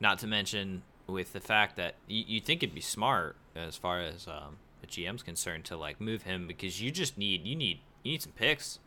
[0.00, 4.00] Not to mention with the fact that you, you think it'd be smart as far
[4.00, 7.78] as um, the GM's concerned to like move him because you just need you need
[8.02, 8.80] you need some picks.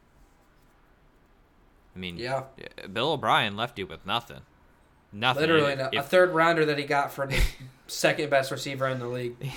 [1.95, 2.43] I mean, Yeah.
[2.91, 4.41] Bill O'Brien left you with nothing.
[5.11, 5.41] Nothing.
[5.41, 7.41] Literally, If- a, third rounder that he got for the
[7.87, 9.35] second best receiver in the league.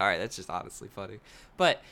[0.00, 1.18] All right, that's just honestly funny.
[1.56, 1.82] But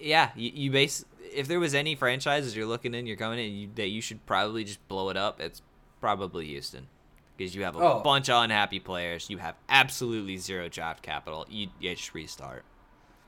[0.00, 3.52] yeah, you, you base if there was any franchises you're looking in, you're going in
[3.52, 5.62] you, that you should probably just blow it up, it's
[6.00, 6.88] probably Houston.
[7.36, 8.00] Because you have a Oh.
[8.02, 9.30] bunch of unhappy players.
[9.30, 11.46] You have absolutely zero draft capital.
[11.48, 12.64] You, you just restart.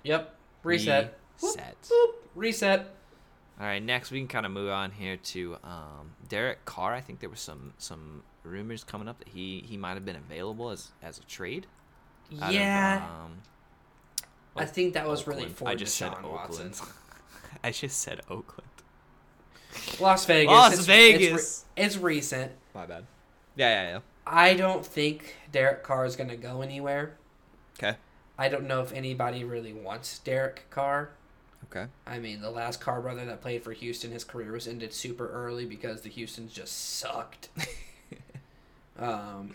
[0.02, 0.34] Yep.
[0.64, 1.16] Reset.
[1.40, 1.76] Reset.
[1.82, 2.86] boop, reset.
[3.60, 6.94] All right, next we can kind of move on here to um, Derek Carr.
[6.94, 10.16] I think there was some some rumors coming up that he he might have been
[10.16, 11.66] available as as a trade.
[12.40, 13.06] out of, Yeah.
[13.06, 13.42] um,
[14.56, 16.68] I think that was really for I just said Deshaun Watson.
[16.68, 16.92] Oakland.
[17.64, 18.70] I just said Oakland.
[20.00, 20.50] Las Vegas.
[20.50, 21.32] Las it's, Vegas.
[21.32, 22.52] It's, it's recent.
[22.74, 23.04] My bad.
[23.56, 24.00] Yeah, yeah, yeah.
[24.26, 27.16] I don't think Derek Carr is going to go anywhere.
[27.78, 27.96] Okay.
[28.38, 31.10] I don't know if anybody really wants Derek Carr.
[31.70, 31.86] Okay.
[32.06, 35.28] I mean, the last Carr brother that played for Houston, his career was ended super
[35.28, 37.48] early because the Houstons just sucked.
[38.98, 39.52] um,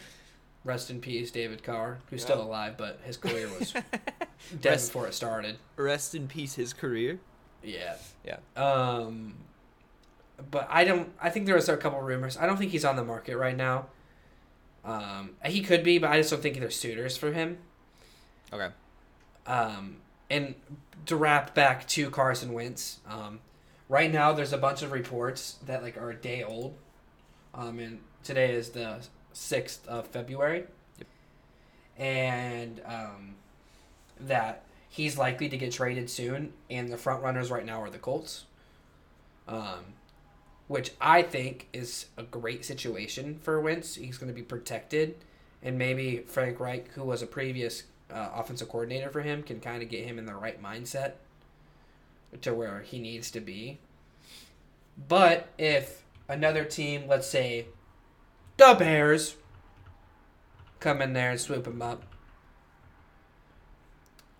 [0.63, 3.71] rest in peace, David Carr, who's still alive, but his career was
[4.62, 5.58] dead Rest- before it started.
[5.75, 7.19] Rest in peace, his career.
[7.62, 7.95] Yeah.
[8.25, 8.38] Yeah.
[8.56, 9.36] Um,
[10.51, 11.12] but I don't.
[11.21, 12.38] I think there was a couple rumors.
[12.38, 13.88] I don't think he's on the market right now.
[14.86, 17.58] Um, he could be, but I just don't think there's suitors for him.
[18.54, 18.69] Okay.
[19.47, 19.97] Um,
[20.30, 20.56] and
[21.06, 23.40] to wrap back to Carson Wentz, um,
[23.90, 26.76] right now there's a bunch of reports that like are a day old.
[27.54, 29.00] Um, and today is the
[29.34, 30.66] sixth of February.
[30.98, 31.08] Yep.
[31.98, 33.36] And um,
[34.20, 37.98] that he's likely to get traded soon, and the front runners right now are the
[37.98, 38.46] Colts.
[39.48, 39.94] Um,
[40.68, 43.96] which I think is a great situation for Wentz.
[43.96, 45.16] He's going to be protected,
[45.62, 49.82] and maybe Frank Reich, who was a previous uh, offensive coordinator for him, can kind
[49.82, 51.13] of get him in the right mindset
[52.41, 53.80] to where he needs to be.
[55.08, 57.68] But if another team, let's say
[58.58, 59.36] the Bears,
[60.80, 62.04] come in there and swoop him up,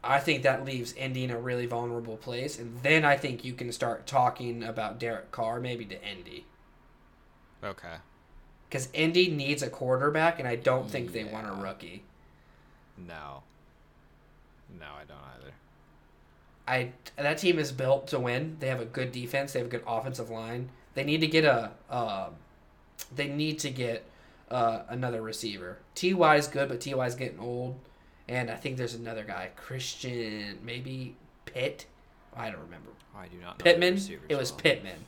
[0.04, 3.54] I think that leaves Indy in a really vulnerable place, and then I think you
[3.54, 6.46] can start talking about Derek Carr maybe to Indy.
[7.64, 7.96] Okay.
[8.70, 12.04] Because Indy needs a quarterback, and I don't think they want a rookie.
[12.98, 13.42] No.
[14.80, 15.54] No, I don't either.
[16.68, 18.58] I that team is built to win.
[18.60, 19.54] They have a good defense.
[19.54, 20.70] They have a good offensive line.
[20.94, 21.72] They need to get a.
[21.90, 22.30] Uh,
[23.14, 24.06] they need to get
[24.50, 25.78] uh, another receiver.
[25.94, 27.76] Ty is good, but Ty is getting old,
[28.28, 31.86] and I think there's another guy, Christian, maybe Pitt.
[32.36, 32.90] I don't remember.
[33.16, 34.00] I do not Pittman.
[34.28, 34.60] It was well.
[34.62, 35.06] Pittman.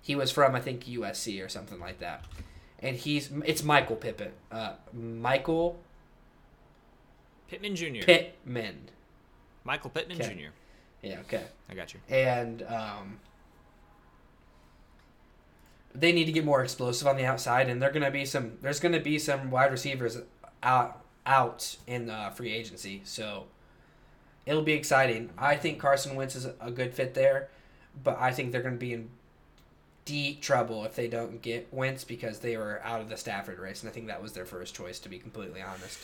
[0.00, 2.24] He was from I think USC or something like that,
[2.80, 4.32] and he's it's Michael Pittman.
[4.50, 5.78] Uh, Michael
[7.48, 8.02] Pittman Jr.
[8.02, 8.88] Pittman.
[9.64, 10.34] Michael Pittman Okay.
[10.34, 11.06] Jr.
[11.06, 11.20] Yeah.
[11.20, 11.44] Okay.
[11.68, 12.00] I got you.
[12.08, 13.18] and um,
[15.94, 17.68] they need to get more explosive on the outside.
[17.68, 18.52] And they're gonna be some.
[18.62, 20.18] There's gonna be some wide receivers
[20.62, 23.46] out out in uh, free agency, so
[24.46, 25.30] it'll be exciting.
[25.38, 27.48] I think Carson Wentz is a good fit there,
[28.02, 29.10] but I think they're gonna be in
[30.04, 33.82] deep trouble if they don't get Wentz because they were out of the Stafford race,
[33.82, 34.98] and I think that was their first choice.
[35.00, 35.98] To be completely honest.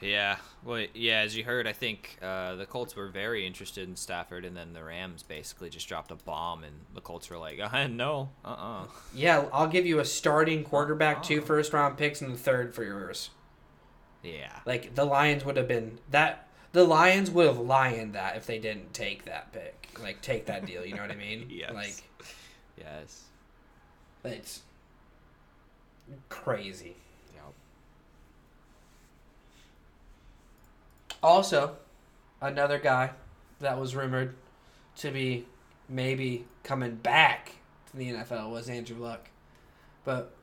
[0.00, 0.36] Yeah.
[0.64, 1.20] Well, yeah.
[1.20, 4.72] As you heard, I think uh, the Colts were very interested in Stafford, and then
[4.72, 8.48] the Rams basically just dropped a bomb, and the Colts were like, uh, "No, uh,
[8.48, 12.74] uh Yeah, I'll give you a starting quarterback, two first round picks, and the third
[12.74, 13.30] for yours.
[14.22, 16.48] yeah." Like the Lions would have been that.
[16.72, 20.64] The Lions would have lioned that if they didn't take that pick, like take that
[20.66, 20.84] deal.
[20.86, 21.46] You know what I mean?
[21.50, 21.72] Yes.
[21.72, 22.02] Like
[22.78, 23.24] Yes.
[24.24, 24.62] it's
[26.28, 26.96] crazy.
[27.34, 27.52] Yep.
[31.22, 31.76] Also,
[32.40, 33.10] another guy
[33.60, 34.34] that was rumored
[34.96, 35.46] to be
[35.88, 37.52] maybe coming back
[37.90, 39.28] to the NFL was Andrew Luck,
[40.04, 40.34] but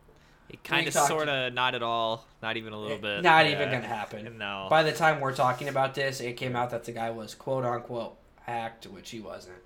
[0.49, 3.23] It kind of, sort of, not at all, not even a little it- bit.
[3.23, 3.51] not yeah.
[3.53, 4.37] even gonna happen.
[4.37, 4.67] No.
[4.69, 7.65] By the time we're talking about this, it came out that the guy was quote
[7.65, 8.15] unquote
[8.45, 9.57] hacked, which he wasn't.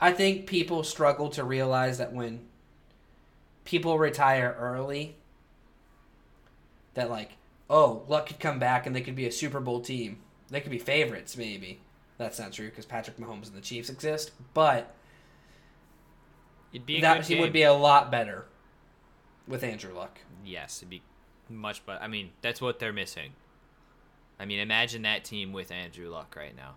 [0.00, 2.46] I think people struggle to realize that when
[3.64, 5.16] people retire early,
[6.94, 7.32] that like,
[7.70, 10.18] oh, Luck could come back and they could be a Super Bowl team.
[10.50, 11.80] They could be favorites, maybe.
[12.16, 14.94] That's not true because Patrick Mahomes and the Chiefs exist, but
[16.72, 17.40] It'd be that game.
[17.40, 18.46] would be a lot better
[19.46, 20.18] with Andrew Luck.
[20.44, 21.02] Yes, it'd be
[21.48, 23.32] much but I mean, that's what they're missing.
[24.40, 26.74] I mean, imagine that team with Andrew Luck right now.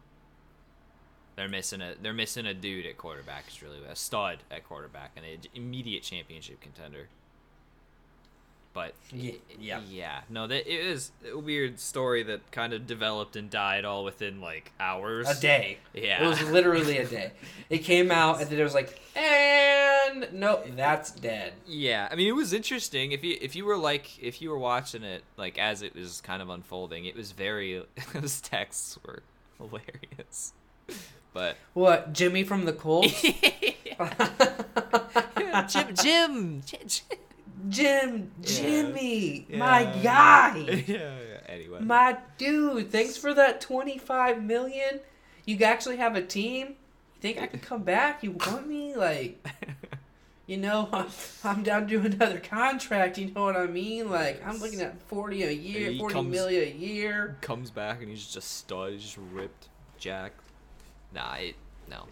[1.36, 3.46] They're missing a they're missing a dude at quarterback.
[3.48, 7.08] It's really a stud at quarterback and an immediate championship contender.
[8.74, 9.82] But Yeah, yeah.
[9.90, 14.06] yeah, no, that it was a weird story that kind of developed and died all
[14.06, 15.28] within like hours.
[15.30, 15.78] A day.
[15.94, 16.24] Yeah.
[16.24, 17.32] It was literally a day.
[17.70, 21.54] It came out and then it was like, and no, that's dead.
[21.68, 23.12] Yeah, I mean it was interesting.
[23.12, 26.22] If you if you were like if you were watching it like as it was
[26.22, 29.22] kind of unfolding, it was very those texts were
[29.58, 30.54] hilarious.
[31.34, 33.22] But What, Jimmy from the Colts?
[35.68, 37.18] Jim, Jim, Jim,
[37.70, 38.18] Yeah.
[38.42, 39.58] Jimmy, Yeah.
[39.58, 41.12] my guy, yeah.
[41.48, 42.92] Anyway, my dude.
[42.92, 45.00] Thanks for that twenty-five million.
[45.46, 46.68] You actually have a team.
[46.68, 48.24] You think I can come back?
[48.24, 48.96] You want me?
[48.96, 49.46] Like,
[50.48, 51.08] you know, I'm,
[51.44, 53.18] I'm down to another contract.
[53.18, 54.10] You know what I mean?
[54.10, 57.38] Like, I'm looking at forty a year, forty comes- million a year.
[57.42, 60.32] comes back and he's just stud, he's just ripped, Jack.
[61.14, 61.56] Nah, it,
[61.90, 62.06] no.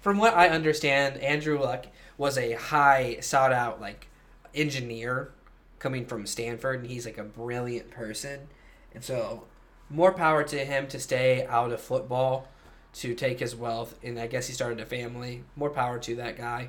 [0.00, 1.86] From what I understand, Andrew Luck
[2.18, 4.08] was a high sought out like
[4.54, 5.32] engineer
[5.78, 8.48] coming from Stanford, and he's like a brilliant person.
[8.94, 9.44] And so,
[9.90, 12.48] more power to him to stay out of football,
[12.94, 15.44] to take his wealth, and I guess he started a family.
[15.56, 16.68] More power to that guy.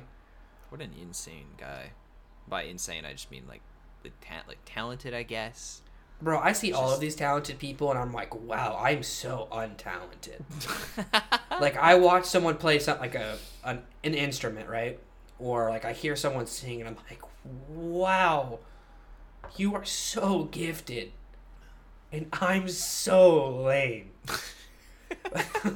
[0.68, 1.92] What an insane guy.
[2.48, 3.62] By insane, I just mean like,
[4.04, 5.82] like, ta- like talented, I guess.
[6.20, 10.42] Bro, I see all of these talented people, and I'm like, wow, I'm so untalented.
[11.60, 14.98] like I watch someone play something like a an, an instrument, right?
[15.38, 17.20] Or like I hear someone sing, and I'm like,
[17.68, 18.58] wow,
[19.56, 21.12] you are so gifted,
[22.12, 24.10] and I'm so lame.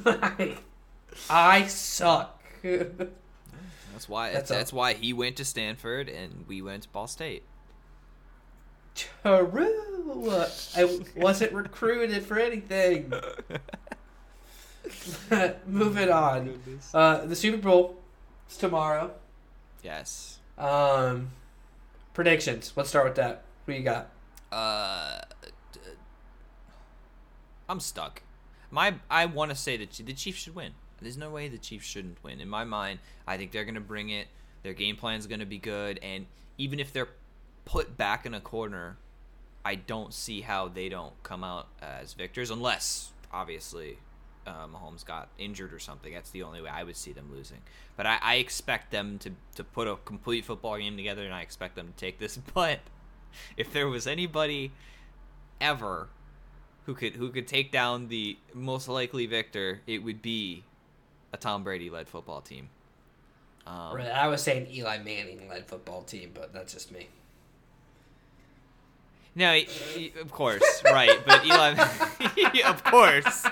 [0.05, 0.57] Like,
[1.29, 2.41] I suck.
[2.61, 4.31] That's why.
[4.31, 7.43] That's That's, why he went to Stanford and we went to Ball State.
[8.95, 9.09] True.
[10.75, 13.13] I wasn't recruited for anything.
[15.67, 16.59] Moving on.
[16.93, 17.97] Uh, the Super Bowl
[18.49, 19.11] is tomorrow.
[19.83, 20.39] Yes.
[20.57, 21.31] Um,
[22.23, 22.71] predictions.
[22.75, 23.41] Let's start with that.
[23.65, 24.11] Who you got?
[24.51, 25.21] Uh,
[27.67, 28.21] I'm stuck.
[28.69, 30.73] My I want to say that the Chiefs should win.
[31.01, 32.39] There's no way the Chiefs shouldn't win.
[32.39, 34.27] In my mind, I think they're gonna bring it.
[34.61, 36.27] Their game plan's gonna be good, and
[36.59, 37.09] even if they're
[37.65, 38.97] put back in a corner,
[39.65, 43.97] I don't see how they don't come out as victors, unless obviously
[44.47, 46.13] uh, Mahomes got injured or something.
[46.13, 47.59] That's the only way I would see them losing.
[47.95, 51.41] But I, I expect them to to put a complete football game together, and I
[51.41, 52.37] expect them to take this.
[52.53, 52.79] But
[53.55, 54.71] if there was anybody
[55.59, 56.09] ever
[56.85, 60.63] who could who could take down the most likely victor, it would be
[61.33, 62.69] a Tom Brady led football team.
[63.67, 67.07] Um, Right, I was saying Eli Manning led football team, but that's just me.
[69.33, 69.57] No,
[70.19, 71.17] of course, right?
[71.25, 71.75] But Eli,
[72.65, 73.45] of course,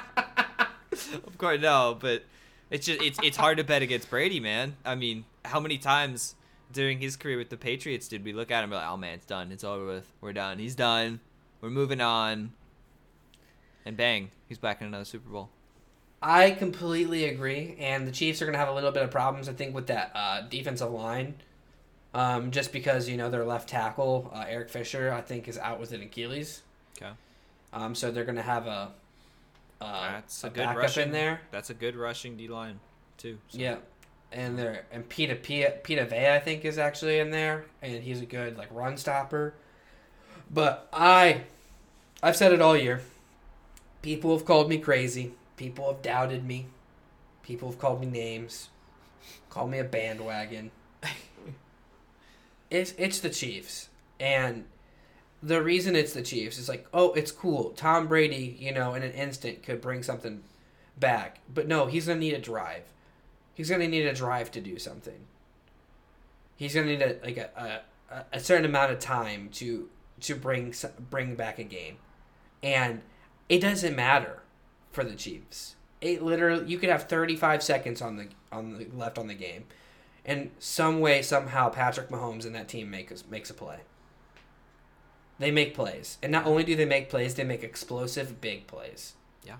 [1.13, 1.97] of course, no.
[1.99, 2.23] But
[2.69, 4.75] it's just it's it's hard to bet against Brady, man.
[4.85, 6.35] I mean, how many times
[6.71, 8.97] during his career with the Patriots did we look at him and be like, oh
[8.97, 11.19] man, it's done, it's over with, we're done, he's done,
[11.61, 12.51] we're moving on,
[13.85, 15.49] and bang, he's back in another Super Bowl.
[16.21, 19.47] I completely agree, and the Chiefs are going to have a little bit of problems,
[19.47, 21.35] I think, with that uh, defensive line.
[22.13, 25.79] Um, just because you know their left tackle uh, Eric Fisher, I think, is out
[25.79, 26.63] with an Achilles.
[26.97, 27.11] Okay,
[27.71, 28.91] Um, so they're going to have a,
[29.81, 31.41] uh, that's a, a, good backup rushing in there.
[31.51, 32.79] That's a good rushing D line,
[33.17, 33.37] too.
[33.47, 33.57] so.
[33.57, 33.77] Yeah,
[34.31, 38.21] and there and Vita Vita Vita Vea I think is actually in there, and he's
[38.21, 39.53] a good like run stopper.
[40.51, 41.41] But I,
[42.23, 43.01] I've said it all year.
[44.01, 45.33] People have called me crazy.
[45.57, 46.67] People have doubted me.
[47.43, 48.69] People have called me names.
[49.49, 50.71] Called me a bandwagon.
[52.69, 53.89] it's it's the Chiefs,
[54.19, 54.65] and
[55.41, 57.71] the reason it's the Chiefs is like, oh, it's cool.
[57.71, 60.43] Tom Brady, you know, in an instant could bring something
[60.97, 62.83] back, but no, he's gonna need a drive.
[63.53, 65.27] He's gonna need a drive to do something.
[66.55, 69.89] He's gonna need a like a, a, a certain amount of time to
[70.21, 70.73] to bring
[71.09, 71.97] bring back a game,
[72.61, 73.01] and
[73.47, 74.41] it doesn't matter
[74.91, 75.75] for the Chiefs.
[76.01, 79.65] It literally you could have 35 seconds on the on the left on the game,
[80.25, 83.79] and some way somehow Patrick Mahomes and that team makes makes a play.
[85.39, 89.13] They make plays, and not only do they make plays, they make explosive big plays.
[89.45, 89.55] Yeah.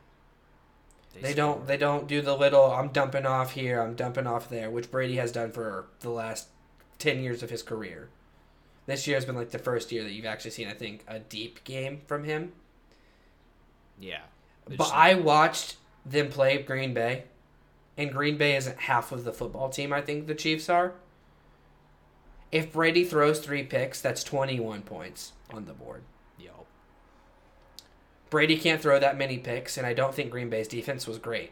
[1.22, 1.66] They don't.
[1.68, 2.66] They don't do the little.
[2.72, 3.82] I'm dumping off here.
[3.82, 6.50] I'm dumping off there, which Brady has done for the last
[6.98, 8.10] ten years of his career.
[8.88, 11.20] This year has been like the first year that you've actually seen, I think, a
[11.20, 12.52] deep game from him.
[14.00, 14.22] Yeah.
[14.68, 17.24] But I watched them play Green Bay,
[17.98, 20.94] and Green Bay isn't half of the football team I think the Chiefs are.
[22.52, 26.04] If Brady throws three picks, that's 21 points on the board.
[26.40, 26.66] Yo.
[28.30, 31.52] Brady can't throw that many picks, and I don't think Green Bay's defense was great.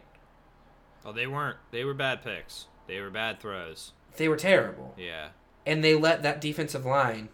[1.06, 1.58] Oh, they weren't.
[1.72, 2.66] They were bad picks.
[2.88, 3.94] They were bad throws.
[4.18, 4.94] They were terrible.
[4.98, 5.30] Yeah.
[5.66, 7.28] and they let that defensive line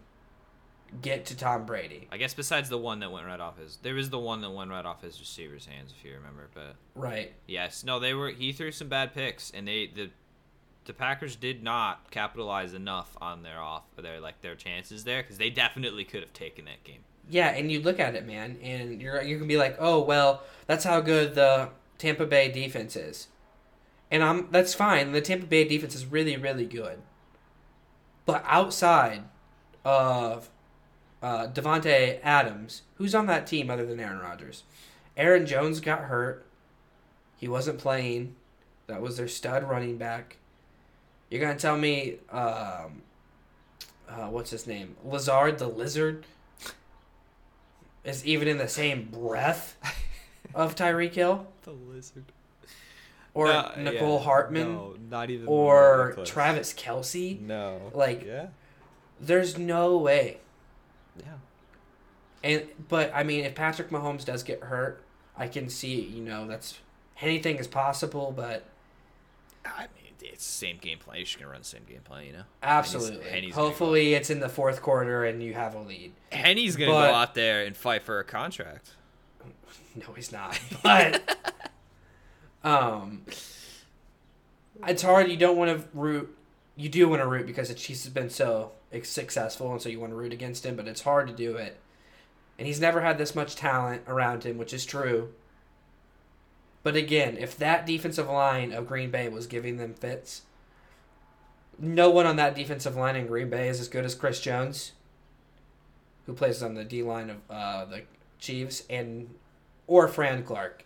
[1.03, 2.07] get to Tom Brady.
[2.11, 4.49] I guess besides the one that went right off his, there was the one that
[4.49, 6.49] went right off his receiver's hands, if you remember.
[6.53, 7.34] But Right.
[7.47, 8.30] yes, no, they were.
[8.32, 10.09] He threw some bad picks, and they the
[10.86, 15.38] the Packers did not capitalize enough on their off their like their chances there because
[15.38, 17.04] they definitely could have taken that game.
[17.30, 20.44] Yeah, and you look at it, man, and you're you can be like, oh well,
[20.68, 23.28] that's how good the Tampa Bay defense is,
[24.12, 25.12] and I'm that's fine.
[25.12, 27.02] The Tampa Bay defense is really really good,
[28.26, 29.24] but outside
[29.86, 30.50] of
[31.22, 34.64] uh, Davante Adams, who's on that team other than Aaron Rodgers?
[35.16, 36.46] Aaron Jones got hurt.
[37.38, 38.36] He wasn't playing.
[38.88, 40.38] That was their stud running back.
[41.34, 43.02] You're gonna tell me, um,
[44.08, 44.96] uh, what's his name?
[45.04, 46.28] Lazard the Lizard
[48.04, 49.76] is even in the same breath
[50.54, 52.26] of Tyreek Hill The lizard.
[53.34, 55.48] or No, Mecole yeah, Hardman No, not even.
[55.48, 56.30] or close.
[56.30, 57.42] Travis Kelce.
[57.42, 57.92] No.
[57.96, 58.48] Like- Yeah.
[59.20, 60.38] There's no way.
[61.18, 61.26] Yeah.
[62.44, 65.02] And but I mean, if Patrick Mahomes does get hurt,
[65.36, 66.78] I can see you know that's
[67.22, 68.66] anything is possible, but
[69.66, 71.17] I mean, it's the same game plan.
[71.17, 72.43] You're just gonna run the same game plan, you know.
[72.61, 73.26] absolutely.
[73.30, 76.13] Henne's gonna Hopefully, it's in the fourth quarter and you have a lead.
[76.32, 78.91] Henne's gonna But- go out there and fight for a contract.
[79.95, 80.59] No, he's not.
[80.82, 81.38] But
[82.63, 83.21] um,
[84.88, 85.30] it's hard.
[85.30, 86.36] You don't want to root.
[86.76, 88.71] You do want to root because the Chiefs has been so
[89.03, 90.76] successful, and so you want to root against him.
[90.76, 91.78] But it's hard to do it,
[92.57, 95.30] and he's never had this much talent around him, which is true.
[96.84, 100.42] But again, if that defensive line of Green Bay was giving them fits,
[101.80, 104.92] no one on that defensive line in Green Bay is as good as Chris Jones,
[106.26, 108.04] who plays on the D line of uh, the
[108.38, 109.34] Chiefs, and
[109.88, 110.84] or Fran Clark.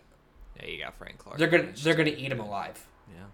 [0.60, 1.38] Yeah, you got Frank Clark.
[1.38, 2.86] They're gonna they're gonna eat him alive.
[3.12, 3.26] Yeah.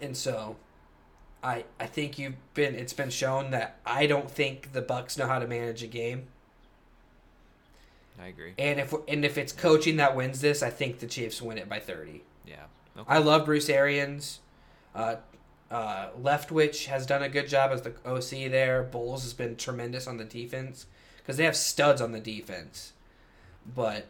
[0.00, 0.56] And so,
[1.42, 5.26] I I think you've been it's been shown that I don't think the Bucs know
[5.26, 6.28] how to manage a game.
[8.20, 8.54] I agree.
[8.58, 11.68] And if and if it's coaching that wins this, I think the Chiefs win it
[11.68, 12.22] by thirty.
[12.46, 12.64] Yeah.
[12.96, 13.06] Okay.
[13.06, 14.40] I love Bruce Arians.
[14.94, 15.16] Uh,
[15.70, 18.82] uh, Leftwich has done a good job as the OC there.
[18.82, 20.86] Bowles has been tremendous on the defense
[21.18, 22.92] because they have studs on the defense.
[23.74, 24.06] But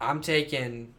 [0.00, 0.94] I'm taking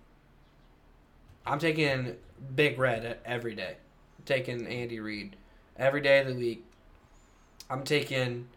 [1.45, 2.15] I'm taking
[2.55, 3.77] Big Red every day.
[4.17, 5.35] I'm taking Andy Reid
[5.77, 6.63] every day of the week.
[7.69, 8.47] I'm taking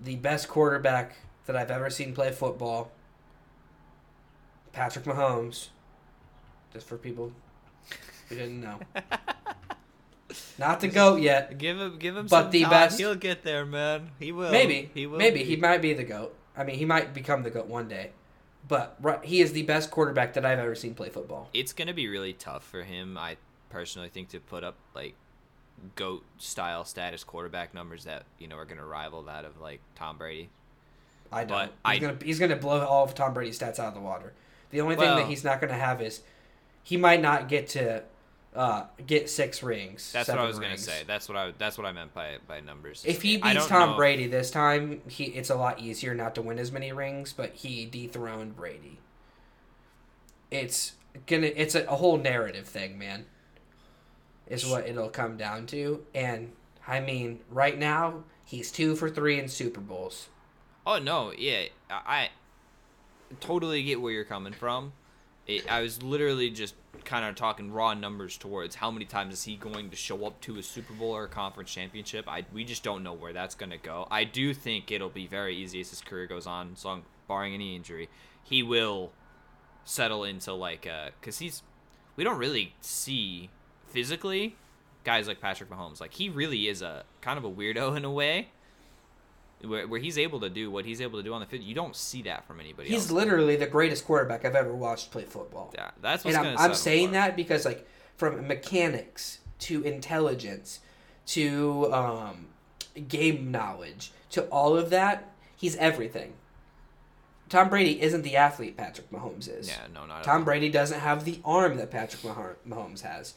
[0.00, 1.16] the best quarterback
[1.46, 2.90] that I've ever seen play football,
[4.78, 5.68] Patrick Mahomes.
[6.72, 7.32] Just for people
[8.28, 8.78] who didn't know.
[10.58, 11.58] Not the goat yet.
[11.58, 12.70] Give him, give him But some the time.
[12.70, 14.10] best- He'll get there, man.
[14.20, 14.52] He will.
[14.52, 14.90] Maybe.
[14.94, 15.18] He will.
[15.18, 15.44] Maybe be.
[15.44, 16.34] he might be the goat.
[16.56, 18.10] I mean, he might become the goat one day.
[18.68, 21.48] But right, he is the best quarterback that I've ever seen play football.
[21.54, 23.16] It's gonna be really tough for him.
[23.18, 23.36] I
[23.70, 25.14] personally think to put up like
[25.96, 30.18] goat style status quarterback numbers that you know are gonna rival that of like Tom
[30.18, 30.50] Brady.
[31.32, 31.72] I don't.
[31.84, 34.34] I- He's gonna he's gonna blow all of Tom Brady's stats out of the water.
[34.70, 36.22] The only thing that he's not gonna have is
[36.82, 38.02] he might not get to
[38.54, 40.10] uh, get six rings.
[40.12, 41.02] That's what I was gonna say.
[41.06, 41.52] That's what I.
[41.56, 43.04] That's what I meant by by numbers.
[43.06, 46.42] If he beats Tom know- Brady this time, he it's a lot easier not to
[46.42, 48.98] win as many rings, but he dethroned Brady.
[50.50, 50.94] It's
[51.26, 53.26] gonna it's a, a whole narrative thing, man.
[54.46, 56.04] Is what it'll come down to.
[56.14, 56.52] And
[56.86, 60.28] I mean, right now, he's two for three in Super Bowls.
[60.86, 62.28] Oh no, yeah, I, I
[63.40, 64.92] totally get where you're coming from.
[65.46, 66.74] It, I was literally just
[67.04, 70.40] kind of talking raw numbers towards how many times is he going to show up
[70.42, 72.28] to a Super Bowl or a conference championship.
[72.28, 74.06] I we just don't know where that's going to go.
[74.10, 77.54] I do think it'll be very easy as his career goes on, as long barring
[77.54, 78.08] any injury,
[78.42, 79.12] he will
[79.84, 81.62] settle into like uh because he's
[82.16, 83.48] we don't really see
[83.86, 84.54] physically
[85.04, 86.00] guys like Patrick Mahomes.
[86.00, 88.48] Like he really is a kind of a weirdo in a way
[89.64, 91.62] where, where he's able to do what he's able to do on the field.
[91.64, 93.10] You don't see that from anybody He's else.
[93.10, 95.72] literally the greatest quarterback I've ever watched play football.
[95.74, 96.70] yeah, that's and what's I'm.
[96.70, 97.86] I'm saying that because like
[98.16, 100.80] from mechanics to intelligence
[101.26, 102.46] to um,
[103.08, 106.32] game knowledge to all of that he's everything
[107.48, 111.00] tom brady isn't the athlete patrick mahomes is Yeah, no, not at tom brady doesn't
[111.00, 113.34] have the arm that patrick Mah- mahomes has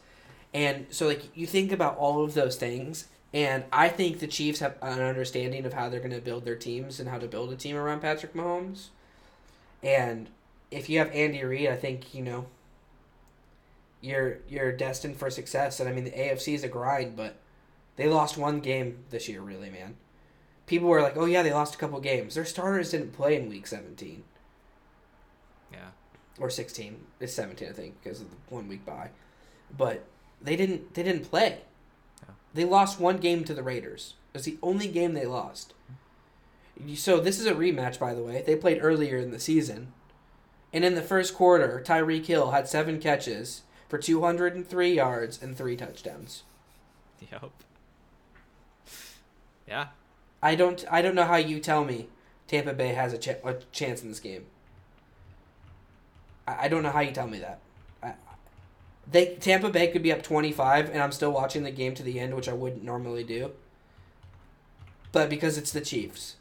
[0.53, 4.59] and so like you think about all of those things and i think the chiefs
[4.59, 7.51] have an understanding of how they're going to build their teams and how to build
[7.51, 8.87] a team around patrick mahomes
[9.83, 10.29] and
[10.69, 12.45] if you have andy reid i think you know
[14.01, 15.79] you're you're destined for success.
[15.79, 17.37] And I mean, the AFC is a grind, but
[17.95, 19.95] they lost one game this year, really, man.
[20.65, 22.35] People were like, "Oh yeah, they lost a couple games.
[22.35, 24.23] Their starters didn't play in Week 17
[25.71, 25.89] Yeah,
[26.39, 26.97] or 16.
[27.19, 29.09] It's 17, I think, because of the one week bye.
[29.77, 30.03] But
[30.41, 31.59] they didn't they didn't play.
[32.53, 34.15] They lost one game to the Raiders.
[34.33, 35.73] It was the only game they lost.
[36.95, 38.43] So this is a rematch, by the way.
[38.45, 39.93] They played earlier in the season,
[40.73, 45.75] and in the first quarter, Tyreek Hill had seven catches for 203 yards and three
[45.75, 46.43] touchdowns.
[47.31, 47.51] yep.
[49.67, 49.87] Yeah,
[50.41, 52.07] I don't I don't know how you tell me
[52.47, 54.45] Tampa Bay has a, ch- a chance in this game.
[56.47, 57.59] I, I don't know how you tell me that.
[59.09, 62.19] They Tampa Bay could be up 25 and I'm still watching the game to the
[62.19, 63.51] end, which I wouldn't normally do.
[65.11, 66.35] But because it's the Chiefs.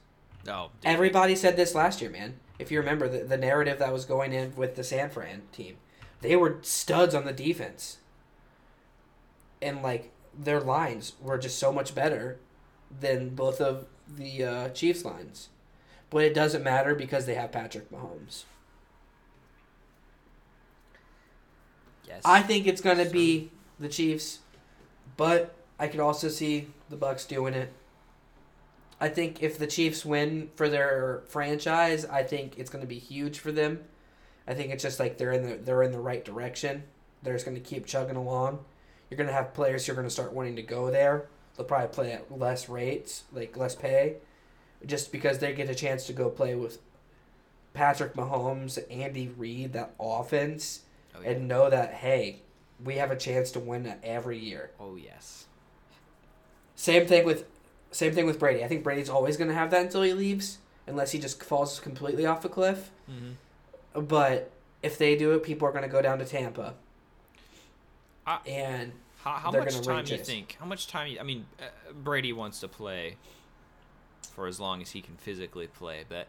[0.49, 0.71] Oh.
[0.85, 2.35] Everybody said this last year, man.
[2.59, 5.77] If you remember the, the narrative that was going in with the San Fran team,
[6.21, 7.99] they were studs on the defense.
[9.63, 12.39] And like their lines were just so much better
[13.01, 15.49] than both of the uh, Chiefs lines.
[16.11, 18.45] But it doesn't matter because they have Patrick Mahomes.
[22.07, 22.23] Yes.
[22.25, 24.41] I think it's going to be the Chiefs,
[25.17, 27.73] but I could also see the Bucs doing it.
[29.01, 32.99] I think if the Chiefs win for their franchise, I think it's going to be
[32.99, 33.81] huge for them.
[34.47, 36.83] I think it's just like they're in the they're in the right direction.
[37.23, 38.65] They're just going to keep chugging along.
[39.09, 41.29] You're going to have players who are going to start wanting to go there.
[41.57, 44.17] They'll probably play at less rates, like less pay,
[44.87, 46.79] just because they get a chance to go play with
[47.75, 50.83] Patrick Mahomes, Andy Reid, that offense
[51.15, 51.31] oh, yeah.
[51.31, 52.43] and know that hey,
[52.83, 54.71] we have a chance to win every year.
[54.81, 55.47] oh yes.
[56.77, 57.45] Same thing with
[57.93, 58.65] same thing with Brady.
[58.65, 61.81] I think Brady's always going to have that until he leaves, unless he just falls
[61.81, 62.91] completely off a cliff.
[63.11, 64.03] Mm-hmm.
[64.07, 64.51] But
[64.83, 66.75] if they do it, people are going to go down to Tampa.
[68.27, 68.93] I- and
[69.25, 70.57] How, how much time do you think?
[70.61, 71.09] How much time?
[71.09, 73.17] You, I mean, uh, Brady wants to play
[74.35, 76.29] for as long as he can physically play, but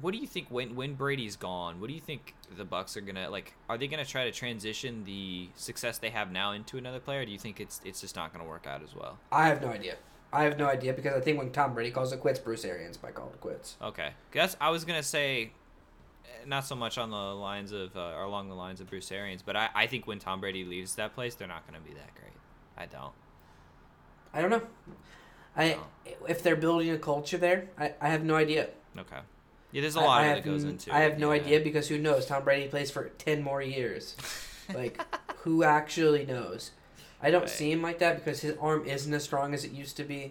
[0.00, 1.80] what do you think when when Brady's gone?
[1.80, 3.54] What do you think the Bucs are gonna like?
[3.68, 7.20] Are they gonna try to transition the success they have now into another player?
[7.20, 9.18] Or do you think it's it's just not gonna work out as well?
[9.30, 9.96] I have no idea.
[10.32, 13.02] I have no idea because I think when Tom Brady calls it quits, Bruce Arians
[13.02, 13.76] might call it quits.
[13.82, 15.52] Okay, guess I was gonna say
[16.46, 19.42] not so much on the lines of uh, or along the lines of Bruce Arians,
[19.42, 22.14] but I, I think when Tom Brady leaves that place, they're not gonna be that
[22.14, 22.32] great.
[22.76, 23.12] I don't.
[24.32, 24.62] I don't know.
[25.56, 25.78] I
[26.28, 28.68] if they're building a culture there, I, I have no idea.
[28.98, 29.18] Okay.
[29.72, 30.92] Yeah, there's a I- lot I of it have that goes n- into.
[30.94, 31.40] I it, have no yeah.
[31.42, 32.26] idea because who knows?
[32.26, 34.16] Tom Brady plays for ten more years.
[34.72, 35.00] Like,
[35.38, 36.70] who actually knows?
[37.20, 37.50] I don't Right.
[37.50, 40.30] see him like that because his arm isn't as strong as it used to be.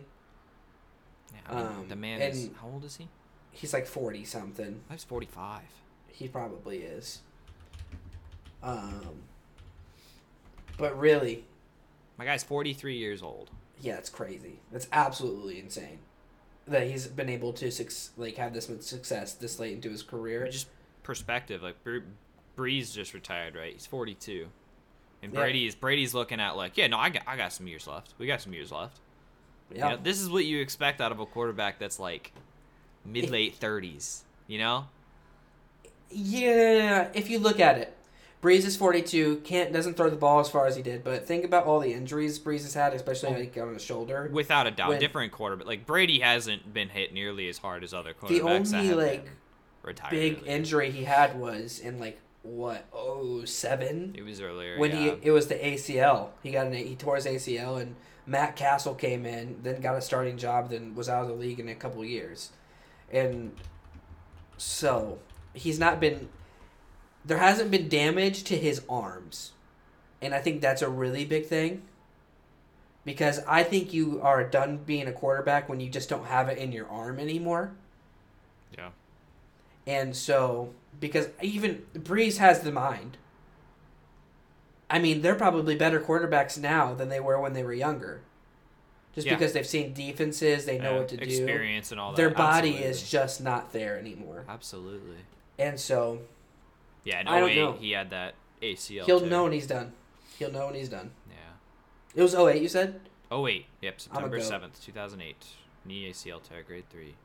[1.34, 3.10] Yeah, I mean, Um, the man is how old is he?
[3.52, 4.80] He's like forty something.
[4.90, 5.64] He's 45.
[6.08, 7.20] He probably is.
[8.64, 9.24] Um,
[10.78, 11.44] but really,
[12.18, 13.50] My guy's 43 years old.
[13.82, 14.60] yeah, it's crazy.
[14.72, 16.00] That's absolutely insane
[16.70, 17.72] that he's been able to
[18.18, 20.48] like have this much success this late into his career.
[20.48, 20.68] Just
[21.04, 22.00] perspective, like Bre-
[22.58, 23.74] Brees just retired, right?
[23.74, 24.48] He's 42,
[25.24, 25.40] and Yeah.
[25.40, 28.14] Brady's Brady's looking at like, yeah, no, I got I got some years left.
[28.18, 29.00] We got some years left.
[29.74, 32.32] Yeah, You know, this is what you expect out of a quarterback that's like
[33.06, 34.22] mid late 30s.
[34.48, 34.86] You know?
[36.12, 37.96] Yeah, if you look at it,
[38.42, 39.38] Brees is forty two.
[39.44, 41.04] Can't doesn't throw the ball as far as he did.
[41.04, 44.30] But think about all the injuries Brees has had, especially like on the shoulder.
[44.32, 45.68] Without a doubt, When- different quarterback.
[45.68, 49.30] Like Brady hasn't been hit nearly as hard as other The quarterbacks that only like
[49.84, 50.12] retired.
[50.12, 54.80] big injury he had was in like what oh seven It was earlier.
[54.80, 54.98] when yeah.
[54.98, 56.30] he it was the ACL.
[56.42, 60.02] He got an he tore his ACL and Matt Cassel came in, then got a
[60.02, 62.52] starting job, then was out of the league in a couple years,
[63.12, 63.52] and
[64.58, 65.20] so
[65.54, 66.30] he's not been.
[67.26, 69.52] There hasn't been damage to his arms,
[70.22, 71.84] and I think that's a really big thing.
[73.06, 76.58] Because I think you are done being a quarterback when you just don't have it
[76.58, 77.72] in your arm anymore.
[78.78, 78.90] Yeah.
[79.88, 83.18] And so, because even Brees has the mind.
[84.90, 88.22] I mean, they're probably better quarterbacks now than they were when they were younger.
[89.16, 89.36] Just Yeah.
[89.36, 91.24] because they've seen defenses, they know Yeah, what to do.
[91.24, 92.18] Experience and all that.
[92.18, 92.90] Their body Absolutely.
[92.90, 94.46] is just not there anymore.
[94.48, 95.18] Absolutely.
[95.58, 96.20] And so,
[97.04, 97.72] Yeah, I no don't way know.
[97.74, 99.06] he had that ACL.
[99.06, 99.26] he'll too.
[99.30, 99.94] know when he's done.
[100.38, 101.12] He'll know when he's done.
[101.30, 101.36] Yeah.
[102.16, 103.00] It was 08, you said?
[103.32, 105.46] Oh wait, yep, September seventh, two thousand eight.
[105.86, 107.16] Knee ACL tear, grade three.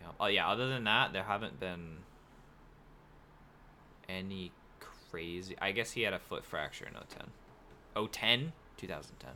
[0.00, 0.08] Yeah.
[0.18, 0.48] Oh yeah.
[0.48, 1.98] Other than that, there haven't been
[4.08, 4.50] any
[5.10, 5.56] crazy.
[5.62, 7.28] I guess he had a foot fracture in 010.
[8.10, 8.52] 010?
[8.76, 9.30] 2010.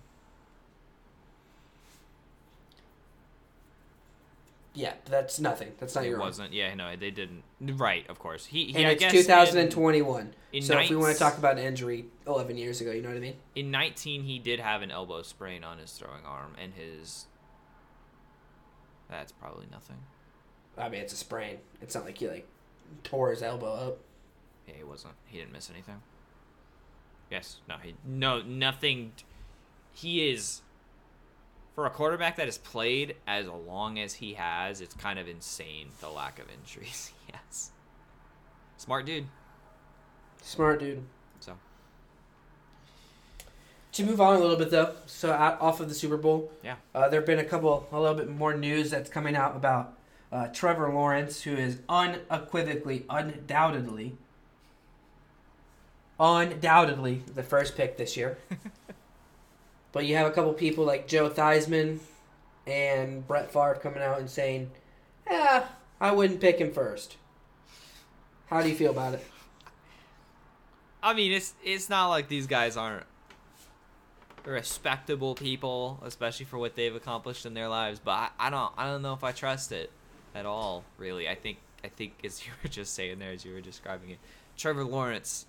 [4.75, 5.73] Yeah, that's nothing.
[5.79, 6.29] That's not it your arm.
[6.29, 6.53] wasn't.
[6.53, 7.43] Yeah, no, they didn't.
[7.61, 8.47] Right, of course.
[8.47, 10.21] He, he And I it's 2021.
[10.21, 13.03] In, in so if we want to talk about an injury 11 years ago, you
[13.03, 13.37] know what I mean?
[13.57, 17.27] in 19 he did have an elbow sprain on his throwing arm and his
[19.11, 19.97] that's probably nothing
[20.77, 21.59] I mean, it's a sprain.
[21.83, 22.47] It's not like he like
[23.03, 23.99] tore his elbow up.
[24.67, 26.01] yeah he wasn't he didn't miss anything
[27.31, 29.13] yes no he no nothing
[29.93, 30.63] he is
[31.79, 35.87] for a quarterback that has played as long as he has it's kind of insane
[36.01, 37.71] the lack of injuries yes
[38.79, 39.27] smart dude
[40.43, 41.05] Smart dude.
[41.39, 41.53] so
[43.93, 46.75] To move on a little bit though, so out, off of the Super Bowl, Yeah.
[46.97, 49.93] uh, there have been a couple, a little bit more news that's coming out about
[50.33, 54.17] uh, Trevor Lawrence, who is unequivocally, undoubtedly
[56.19, 58.37] undoubtedly the first pick this year.
[59.93, 61.99] but you have a couple people like Joe Theismann
[62.67, 64.71] and Brett Favre coming out and saying,
[65.29, 65.67] "Yeah,
[66.01, 67.17] I wouldn't pick him first.
[68.47, 69.27] How do you feel about it?
[71.03, 73.05] I mean, it's it's not like these guys aren't
[74.45, 78.01] respectable people, especially for what they've accomplished in their lives.
[78.03, 79.91] But I, I don't I don't know if I trust it
[80.35, 80.85] at all.
[80.97, 84.11] Really, I think I think as you were just saying there, as you were describing
[84.11, 84.19] it,
[84.57, 85.47] Trevor Lawrence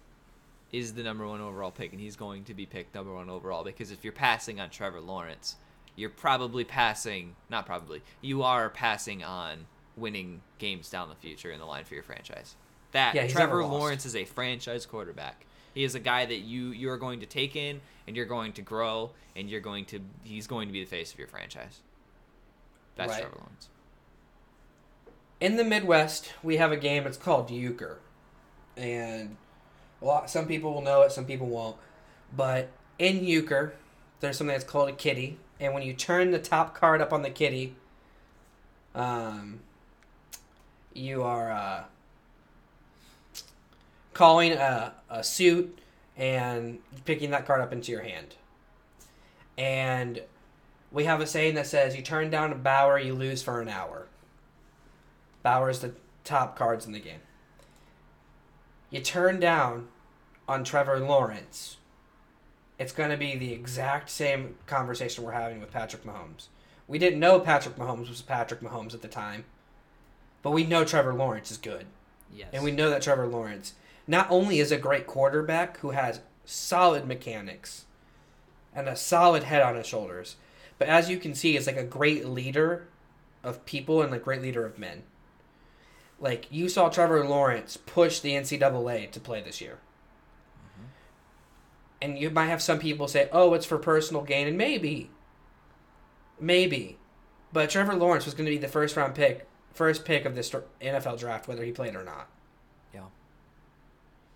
[0.72, 3.64] is the number one overall pick, and he's going to be picked number one overall
[3.64, 5.56] because if you're passing on Trevor Lawrence,
[5.96, 9.66] you're probably passing not probably you are passing on
[9.98, 12.56] winning games down the future in the line for your franchise.
[12.92, 13.66] That Yeah, Trevor.
[13.66, 15.46] Lawrence is a franchise quarterback.
[15.74, 18.62] He is a guy that you you're going to take in and you're going to
[18.62, 21.82] grow and you're going to he's going to be the face of your franchise.
[22.96, 23.22] That's Right.
[23.22, 23.70] Trevor Lawrence.
[25.40, 27.08] In the Midwest, we have a game.
[27.08, 28.00] It's called Euchre,
[28.76, 29.38] and
[30.02, 30.30] a lot.
[30.30, 31.12] Some people will know it.
[31.12, 31.78] Some people won't.
[32.36, 33.74] But in Euchre,
[34.20, 37.22] there's something that's called a kitty, and when you turn the top card up on
[37.22, 37.76] the kitty,
[38.94, 39.60] um,
[40.94, 41.84] you are uh,
[44.14, 45.80] calling a, a suit
[46.18, 48.36] and picking that card up into your hand.
[49.58, 50.22] And
[50.92, 53.70] we have a saying that says, "You turn down a Bower, you lose for an
[53.70, 54.08] hour."
[55.44, 55.94] Bower is the
[56.24, 57.22] top cards in the game.
[58.90, 59.88] You turn down
[60.48, 61.78] on Trevor Lawrence,
[62.80, 66.48] it's going to be the exact same conversation we're having with Patrick Mahomes.
[66.88, 69.46] We didn't know Patrick Mahomes was Patrick Mahomes at the time,
[70.42, 71.86] but we know Trevor Lawrence is good.
[72.34, 72.48] Yes.
[72.52, 73.74] And we know that Trevor Lawrence
[74.08, 77.86] not only is a great quarterback who has solid mechanics
[78.74, 80.36] and a solid head on his shoulders,
[80.80, 82.88] but as you can see, is like a great leader
[83.44, 85.04] of people and a great leader of men.
[86.20, 89.80] Like you saw Trevor Lawrence push the NCAA to play this year.
[90.66, 90.86] Mm-hmm.
[92.02, 95.12] And you might have some people say, "Oh, it's for personal gain," and maybe,
[96.40, 96.98] maybe,
[97.54, 100.54] but Trevor Lawrence was going to be the first round pick, first pick of this
[100.82, 102.28] NFL draft, whether he played or not.
[102.94, 103.06] Yeah.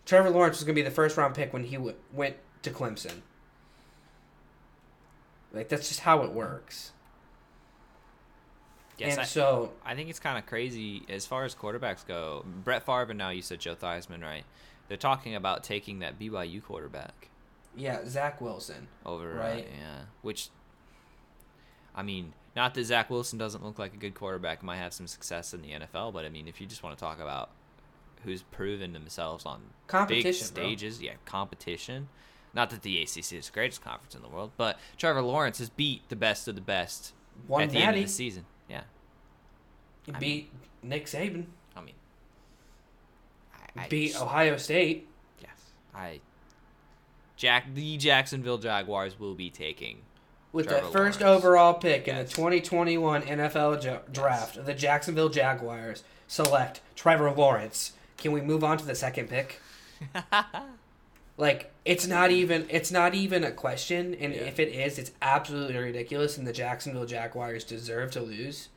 [0.06, 2.72] Trevor Lawrence was going to be the first round pick when he w- went to
[2.72, 3.22] Clemson.
[5.52, 6.93] Like that's just how it works.
[8.98, 12.46] Yes, and I, so I think it's kind of crazy as far as quarterbacks go.
[12.64, 14.44] Brett Favre and now you said Joe Theismann, right?
[14.88, 17.30] They're talking about taking that BYU quarterback
[17.76, 18.88] yeah, Zach Wilson.
[19.06, 19.66] over, Right.
[19.66, 20.50] Uh, yeah, which
[21.96, 25.08] I mean, not that Zach Wilson doesn't look like a good quarterback, might have some
[25.08, 27.50] success in the NFL, but I mean, if you just want to talk about
[28.24, 30.64] who's proven themselves on big Competition, bro.
[30.64, 32.10] stages, yeah, competition.
[32.54, 35.70] Not that the ACC is the greatest conference in the world, but Trevor Lawrence has
[35.70, 37.14] beat the best of the best
[37.48, 38.46] One at the end of the season.
[40.14, 40.50] I beat
[40.82, 41.46] Nick Saban.
[41.76, 41.94] I mean,
[43.78, 45.08] I, I beat just- Ohio State.
[45.42, 45.52] Yes,
[45.94, 46.20] I.
[47.36, 49.98] Jack the Jacksonville Jaguars will be taking.
[50.52, 51.44] With Trevor the first Lawrence.
[51.44, 57.94] overall pick in the 2021 NFL ja- draft, the Jacksonville Jaguars select Trevor Lawrence.
[58.18, 59.60] Can we move on to the second pick?
[61.36, 64.42] Like it's not even it's not even a question, and Yeah.
[64.42, 68.70] if it is, it's absolutely ridiculous, and the Jacksonville Jaguars deserve to lose.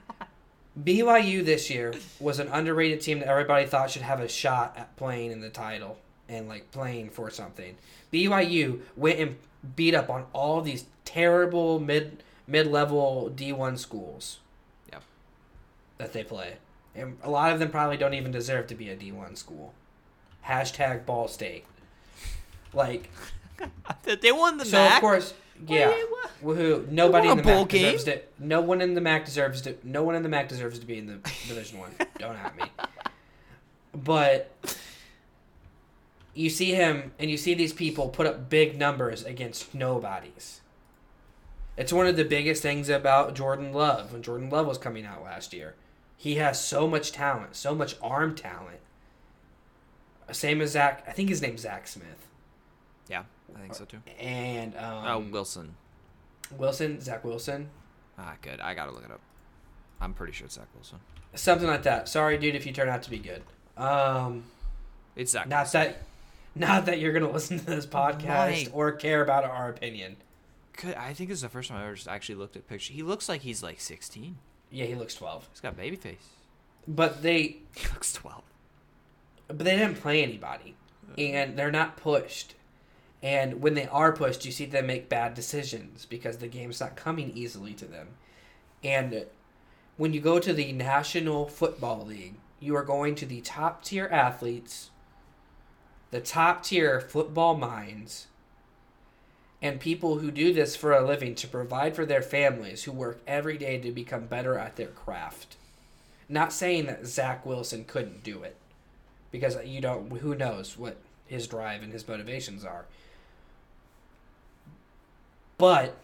[0.82, 4.94] BYU this year was an underrated team that everybody thought should have a shot at
[4.96, 7.76] playing in the title and like playing for something.
[8.12, 9.36] BYU went and
[9.74, 14.38] beat up on all these terrible mid mid level D one schools.
[14.92, 15.02] Yep.
[15.98, 16.56] That they play,
[16.94, 19.72] and a lot of them probably don't even deserve to be a D one school.
[20.46, 21.64] Hashtag Ball State.
[22.72, 23.10] Like
[24.02, 24.96] they won the so, MAC.
[24.96, 25.34] of course,
[25.66, 25.92] yeah.
[26.42, 26.88] Woohoo!
[26.90, 28.18] Nobody in the a bowl MAC deserves game.
[28.18, 28.44] to.
[28.44, 29.76] No one in the MAC deserves to.
[29.82, 31.14] No one in the MAC deserves to be in the
[31.48, 31.92] Division One.
[32.18, 32.64] Don't at me.
[33.94, 34.52] But
[36.34, 40.60] you see him, and you see these people put up big numbers against nobodies.
[41.76, 45.22] It's one of the biggest things about Jordan Love when Jordan Love was coming out
[45.22, 45.74] last year.
[46.16, 48.80] He has so much talent, so much arm talent.
[50.32, 51.04] Same as Zach.
[51.06, 52.26] I think his name's Zach Smith.
[53.08, 53.24] Yeah,
[53.54, 53.98] I think so too.
[54.18, 55.74] And um, oh, Wilson.
[56.56, 57.68] Wilson, Zach Wilson,
[58.18, 58.60] Ah, good.
[58.60, 59.20] I gotta look it up.
[60.00, 60.98] I'm pretty sure it's Zach Wilson.
[61.34, 62.08] something like that.
[62.08, 63.42] Sorry, dude, if you turn out to be good.
[63.76, 64.44] Um,
[65.16, 65.48] It's Zach.
[65.48, 66.02] not that,
[66.54, 68.70] not that you're gonna listen to this podcast Mike.
[68.72, 70.16] or care about our opinion.
[70.80, 70.94] Good.
[70.94, 72.92] I think this is the first time I ever just actually looked at picture.
[72.92, 74.36] He looks like he's like 16.
[74.70, 76.16] Yeah, he looks twelve, He's got baby face.
[76.88, 78.42] but they, He looks 12.
[79.48, 80.74] but they didn't play anybody,
[81.18, 82.54] and they're not pushed.
[83.22, 86.96] And when they are pushed, you see them make bad decisions because the game's not
[86.96, 88.08] coming easily to them.
[88.84, 89.26] And
[89.96, 94.08] when you go to the National Football League, you are going to the top tier
[94.12, 94.90] athletes
[96.10, 98.26] the top tier football minds
[99.60, 103.20] and people who do this for a living to provide for their families who work
[103.26, 105.56] every day to become better at their craft.
[106.28, 108.56] Not saying that Zach Wilson couldn't do it,
[109.30, 110.10] because you don't.
[110.18, 110.96] Who knows what
[111.26, 112.86] his drive and his motivations are.
[115.58, 115.96] But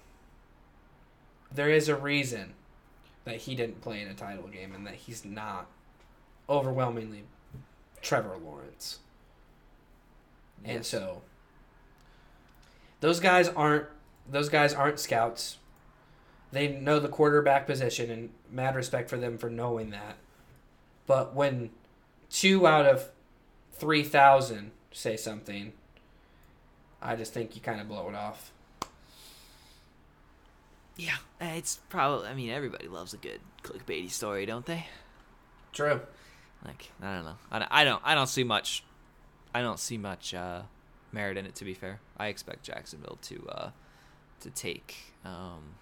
[1.55, 2.55] there is a reason
[3.24, 5.66] that he didn't play in a title game and that he's not
[6.48, 7.24] overwhelmingly
[8.00, 8.98] Trevor Lawrence.
[10.64, 11.22] And so
[13.00, 13.86] those guys aren't
[14.30, 15.59] those guys aren't scouts.
[16.53, 20.16] They know the quarterback position and mad respect for them for knowing that.
[21.07, 21.70] But when
[22.30, 23.09] two out of
[23.72, 25.72] three thousand say something,
[27.00, 28.51] I just think you kind of blow it off.
[30.97, 32.28] Yeah, eh, it's probably.
[32.28, 34.86] I mean, everybody loves a good clickbaity story, don't they?
[35.72, 36.01] True.
[36.64, 37.36] Like, I don't know.
[37.51, 37.72] I don't.
[37.72, 38.84] I don't, I don't see much.
[39.55, 40.62] I don't see much uh,
[41.11, 41.55] merit in it.
[41.57, 43.70] To be fair, I expect Jacksonville to uh,
[44.40, 45.76] to take um,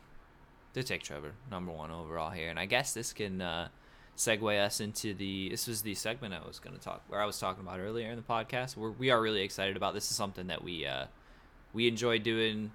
[0.74, 3.68] to take Trevor number one overall here, and I guess this can uh,
[4.16, 5.48] segue us into the.
[5.48, 8.10] This was the segment I was going to talk where I was talking about earlier
[8.10, 8.76] in the podcast.
[8.76, 9.94] Where we are really excited about.
[9.94, 11.06] This is something that we uh,
[11.72, 12.70] we enjoy doing.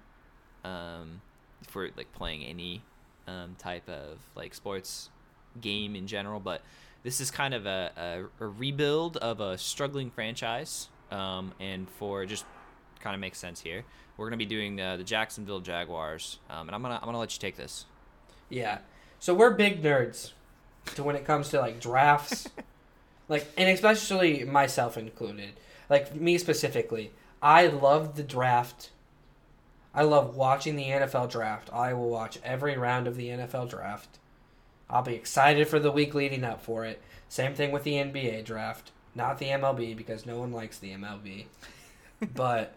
[0.64, 1.22] Um,
[1.68, 2.82] for like playing any
[3.26, 5.10] um, type of like sports
[5.60, 6.62] game in general, but
[7.02, 10.88] this is kind of a, a, a rebuild of a struggling franchise.
[11.10, 12.44] Um, and for just
[12.98, 13.84] kind of makes sense here,
[14.16, 17.32] we're gonna be doing uh, the Jacksonville Jaguars, um, and I'm gonna I'm gonna let
[17.34, 17.84] you take this.
[18.48, 18.78] Yeah.
[19.18, 20.32] So we're big nerds
[20.94, 22.48] to when it comes to like drafts.
[23.28, 25.52] like and especially myself included.
[25.88, 27.12] Like me specifically.
[27.42, 28.90] I love the draft.
[29.96, 31.70] I love watching the NFL draft.
[31.72, 34.18] I will watch every round of the NFL draft.
[34.90, 37.00] I'll be excited for the week leading up for it.
[37.30, 38.92] Same thing with the NBA draft.
[39.14, 41.46] Not the MLB because no one likes the MLB.
[42.34, 42.74] but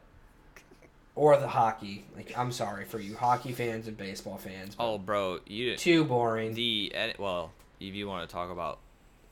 [1.14, 2.06] or the hockey.
[2.16, 4.76] Like I'm sorry for you hockey fans and baseball fans.
[4.80, 6.54] Oh, bro, you too boring.
[6.54, 7.52] the well,
[7.82, 8.80] if you want to talk about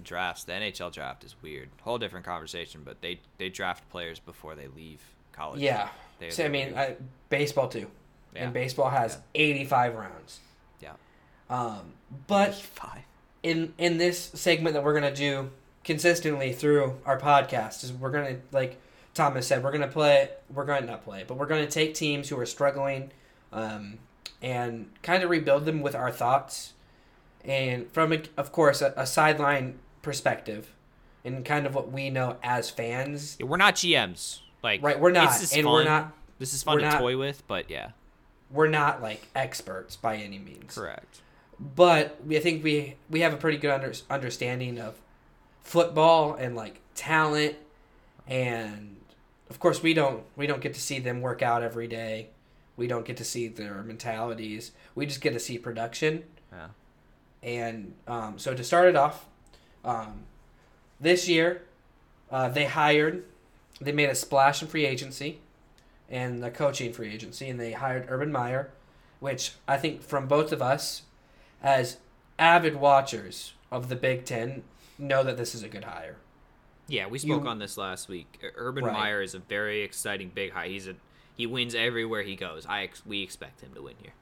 [0.03, 1.69] drafts, the NHL draft is weird.
[1.83, 4.99] Whole different conversation, but they they draft players before they leave
[5.31, 5.61] college.
[5.61, 5.87] yeah.
[6.19, 6.77] They- So, I mean, leave.
[6.77, 6.95] I,
[7.29, 7.87] baseball too.
[8.35, 8.45] Yeah.
[8.45, 10.39] And baseball has 85 rounds.
[10.81, 10.93] Yeah.
[11.49, 11.93] Um,
[12.27, 13.03] but five.
[13.43, 15.49] in in this segment that we're gonna do
[15.83, 18.77] consistently through our podcast is we're gonna like
[19.13, 22.37] Thomas said we're gonna play we're gonna not play but we're gonna take teams who
[22.39, 23.11] are struggling
[23.53, 23.99] um,
[24.41, 26.73] and kind of rebuild them with our thoughts
[27.45, 30.73] and from a, of course a, a sideline perspective
[31.23, 34.41] and kind of what we know as fans Yeah, we're not GMs.
[34.63, 35.73] Like right we're not This is and fun.
[35.73, 37.91] we're not This is fun to not- toy with, but yeah,
[38.51, 41.21] we're not like experts by any means correct.
[41.59, 44.95] but we, I think we we have a pretty good under, understanding of
[45.61, 47.55] football and like talent,
[48.27, 48.97] and
[49.49, 52.29] of course we don't we don't get to see them work out every day.
[52.75, 54.71] We don't get to see their mentalities.
[54.93, 56.23] We just get to see production.
[56.51, 56.67] Yeah.
[57.41, 59.25] And um, so to start it off,
[59.83, 60.23] um,
[60.99, 61.63] this year
[62.29, 63.23] uh, they hired,
[63.79, 65.39] they made a splash in free agency,
[66.09, 68.71] and the coaching free agency, and they hired Urban Meyer,
[69.19, 71.03] which I think from both of us,
[71.61, 71.97] as
[72.39, 74.63] avid watchers of the Big Ten,
[74.97, 76.17] know that this is a good hire.
[76.87, 78.39] Yeah, we spoke You- on this last week.
[78.55, 78.93] Urban Right.
[78.93, 80.67] Meyer is a very exciting big high.
[80.69, 80.95] He's a
[81.35, 82.65] he wins everywhere he goes.
[82.65, 84.13] I ex- we expect him to win here.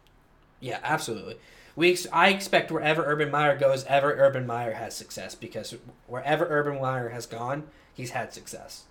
[0.60, 1.38] Yeah, absolutely.
[1.74, 5.76] We ex- I expect wherever Urban Meyer goes, ever Urban Meyer has success because
[6.08, 8.84] wherever Urban Meyer has gone, he's had success.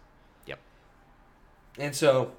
[1.79, 2.33] And so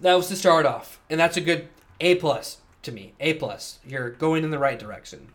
[0.00, 1.68] that was to start off, and that's a good
[2.00, 3.14] A plus to me.
[3.20, 3.78] A plus.
[3.86, 5.28] You're going in the right direction.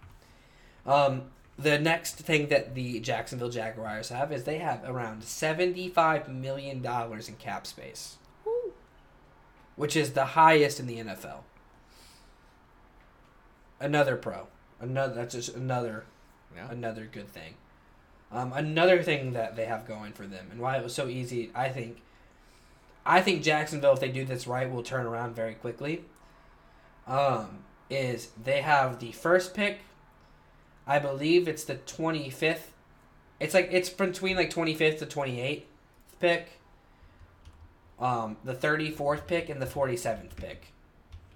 [0.85, 1.23] Um,
[1.57, 7.29] the next thing that the Jacksonville Jaguars have is they have around seventy-five million dollars
[7.29, 8.17] in cap space,
[9.75, 11.41] which is the highest in the NFL
[13.79, 14.47] another pro.
[14.79, 16.05] Another that's just another
[16.55, 16.69] Yeah.
[16.71, 17.55] another good thing.
[18.31, 21.51] Um, another thing that they have going for them, and why it was so easy,
[21.53, 22.01] I think.
[23.05, 26.05] I think Jacksonville, if they do this right, will turn around very quickly.
[27.05, 29.79] Um, is they have the first pick.
[30.87, 32.71] I believe it's the twenty fifth.
[33.39, 35.65] It's like it's between like twenty fifth to twenty eighth
[36.19, 36.59] pick.
[37.99, 40.73] Um, the thirty fourth pick and the forty seventh pick.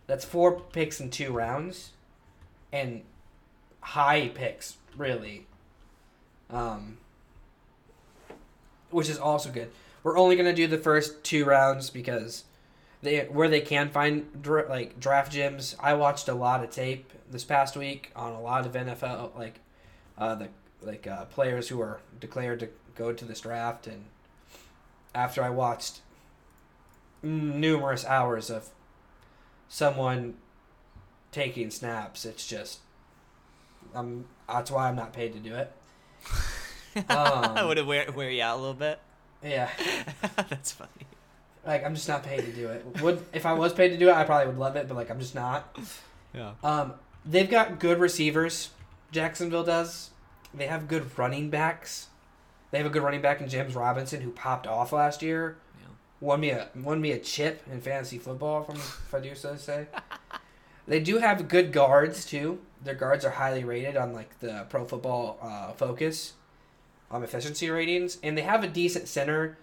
[0.05, 1.91] That's four picks in two rounds,
[2.71, 3.03] and
[3.81, 5.47] high picks really.
[6.49, 6.97] Um,
[8.89, 9.69] which is also good.
[10.03, 12.43] We're only gonna do the first two rounds because
[13.01, 15.75] they where they can find dra- like draft gyms.
[15.79, 19.59] I watched a lot of tape this past week on a lot of NFL like
[20.17, 20.49] uh, the
[20.81, 24.05] like uh, players who are declared to go to this draft, and
[25.13, 25.99] after I watched
[27.23, 28.69] numerous hours of
[29.69, 30.35] someone
[31.31, 32.25] taking snaps.
[32.25, 32.79] It's just,
[33.93, 35.71] um, that's why I'm not paid to do it.
[37.09, 38.99] Um, Would it wear, wear you out a little bit?
[39.43, 39.69] Yeah,
[40.49, 40.89] That's funny.
[41.65, 43.01] like I'm just not paid to do it.
[43.01, 45.09] Would if I was paid to do it, I probably would love it, but like
[45.09, 45.77] I'm just not.
[46.33, 46.53] Yeah.
[46.63, 46.93] Um,
[47.25, 48.69] they've got good receivers.
[49.11, 50.09] Jacksonville does.
[50.53, 52.07] They have good running backs.
[52.71, 55.57] They have a good running back in James Robinson who popped off last year.
[55.79, 55.87] Yeah.
[56.19, 59.55] Won me a won me a chip in fantasy football, from if I do so
[59.55, 59.87] say.
[60.87, 62.59] they do have good guards too.
[62.83, 66.33] Their guards are highly rated on like the Pro Football uh, Focus,
[67.11, 69.57] um, efficiency ratings, and they have a decent center.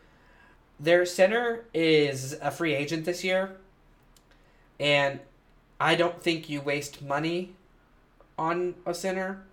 [0.81, 3.57] Their center is a free agent this year,
[4.81, 5.21] and
[5.81, 7.55] I don't think you waste money
[8.39, 9.45] on a center,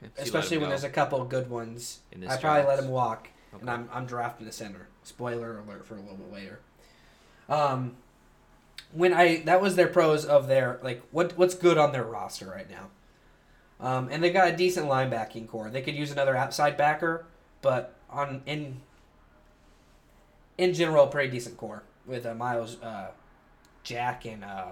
[0.00, 2.00] so especially when go there's a couple good ones.
[2.12, 3.28] in this I probably let him walk,
[3.60, 4.88] and I'm I'm drafting a center.
[5.02, 6.60] Spoiler alert for a little bit later.
[7.48, 7.96] Um,
[8.92, 12.46] when I that was their pros of their like what what's good on their roster
[12.46, 12.88] right now.
[13.80, 15.68] Um, and they've got a decent linebacking core.
[15.70, 17.26] They could use another outside backer,
[17.62, 18.80] but on in
[20.58, 23.10] in general, a pretty decent core with uh, Myles, uh,
[23.82, 24.68] Jack, and uh,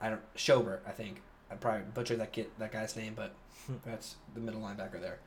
[0.00, 0.80] I don't Schobert.
[0.86, 1.20] I think
[1.50, 3.32] I probably butchered that kid, that guy's name, but
[3.84, 5.18] that's the middle linebacker there.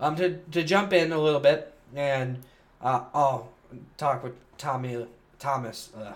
[0.00, 2.42] Um, to to jump in a little bit and
[2.80, 3.50] uh, I'll
[3.96, 5.06] talk with Tommy
[5.38, 6.14] Thomas uh,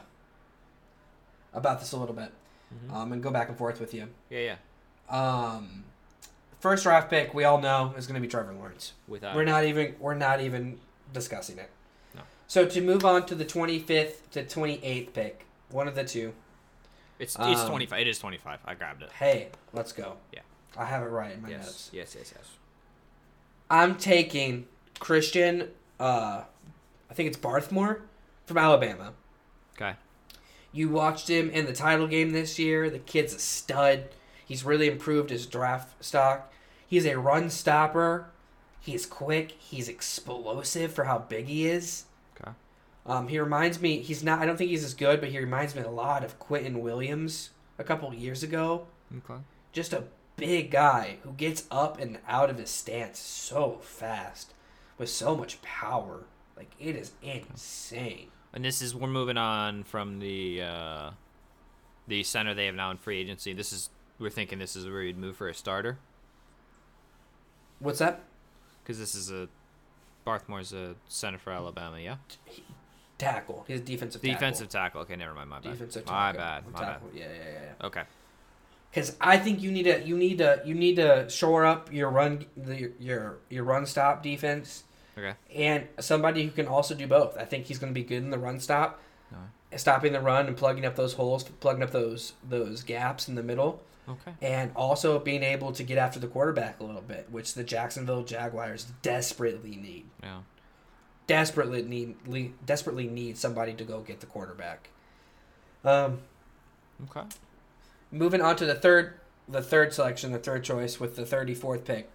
[1.55, 2.31] about this a little bit.
[2.73, 2.95] Mhm.
[2.95, 4.09] Um, and go back and forth with you.
[4.31, 4.57] Yeah,
[5.11, 5.15] yeah.
[5.15, 5.85] Um,
[6.63, 8.93] first draft pick, we all know is going to be Trevor Lawrence.
[9.07, 10.79] Without We're not even we're not even
[11.13, 11.69] discussing it.
[12.15, 12.23] No.
[12.47, 16.33] So to move on to the 25th to 28th pick, one of the two.
[17.19, 18.01] It's it's Um, twenty five.
[18.01, 18.61] It is twenty five.
[18.65, 19.11] I grabbed it.
[19.13, 20.17] Hey, let's go.
[20.33, 20.41] Yeah.
[20.77, 21.67] I have it right in my yes.
[21.67, 21.91] notes.
[21.93, 22.17] Yes.
[22.19, 22.33] Yes.
[22.35, 22.49] Yes.
[23.71, 24.67] I'm taking
[24.99, 25.69] Christian.
[26.01, 26.43] Uh,
[27.11, 28.01] I think it's Barthmore
[28.47, 29.13] from Alabama.
[29.77, 29.95] Okay.
[30.73, 32.89] You watched him in the title game this year.
[32.89, 34.09] The kid's a stud.
[34.45, 36.52] He's really improved his draft stock.
[36.93, 38.27] He's a run stopper.
[38.79, 39.53] He's quick.
[39.53, 42.05] He's explosive for how big he is.
[42.39, 42.51] Okay.
[43.07, 44.01] Um, he reminds me.
[44.01, 44.41] He's not.
[44.41, 47.49] I don't think he's as good, but he reminds me a lot of Quentin Williams
[47.79, 48.89] a couple years ago.
[49.11, 49.41] Okay.
[49.73, 50.05] Just a
[50.37, 54.53] big guy who gets up and out of his stance so fast
[54.99, 56.25] with so much power.
[56.59, 58.27] Like it is insane.
[58.53, 61.11] And this is we're moving on from the uh,
[62.07, 63.55] the center they have now in free agency.
[63.55, 63.89] This is
[64.19, 65.97] we're thinking this is where you'd move for a starter
[67.83, 68.21] What's that?
[68.83, 69.49] because this is a
[70.25, 71.99] Barthmore's a center for Alabama.
[72.01, 72.17] Yeah.
[73.19, 73.65] Tackle.
[73.69, 74.35] His defensive tackle.
[74.35, 75.01] Defensive tackle.
[75.03, 75.51] Okay, never mind.
[75.51, 75.73] My bad.
[75.73, 76.19] defensive tackle.
[76.19, 76.73] my bad.
[76.73, 77.11] My tackle.
[77.15, 77.87] Yeah, yeah, yeah, yeah.
[77.87, 78.03] Okay.
[78.91, 82.11] Because I think you need to you need to you need to shore up your
[82.11, 84.85] run the, your your run stop defense
[85.17, 85.35] Okay.
[85.55, 87.37] and somebody who can also do both.
[87.39, 89.01] I think he's going to be good in the run stop.
[89.77, 93.43] Stopping the run and plugging up those holes, plugging up those those gaps in the
[93.43, 94.33] middle, Okay.
[94.43, 98.23] and also being able to get after the quarterback a little bit, which the Jacksonville
[98.25, 100.07] Jaguars desperately need.
[100.23, 100.41] Yeah.
[101.27, 104.89] Desperately need le- desperately need somebody to go get the quarterback.
[105.85, 106.21] Um,
[107.11, 107.27] Okay.
[108.11, 109.15] moving on to the third
[109.49, 112.09] the third selection the third choice with the 34th pick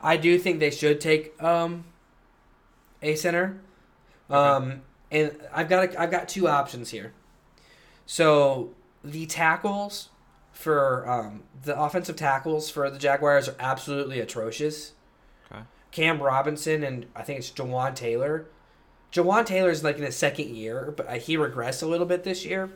[0.00, 1.84] i do think they should take um
[3.02, 3.60] a center
[4.28, 4.82] um
[5.16, 7.12] and i've got a, i've got two options here
[8.06, 8.70] so
[9.04, 10.08] the tackles
[10.52, 14.92] for um the offensive tackles for the jaguars are absolutely atrocious
[15.50, 15.62] Okay.
[15.90, 18.46] cam robinson and i think it's jawaan taylor
[19.12, 22.24] jawaan Taylor is like in his second year but uh, he regressed a little bit
[22.24, 22.70] this year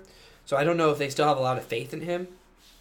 [0.47, 2.27] so I don't know if they still have a lot of faith in him,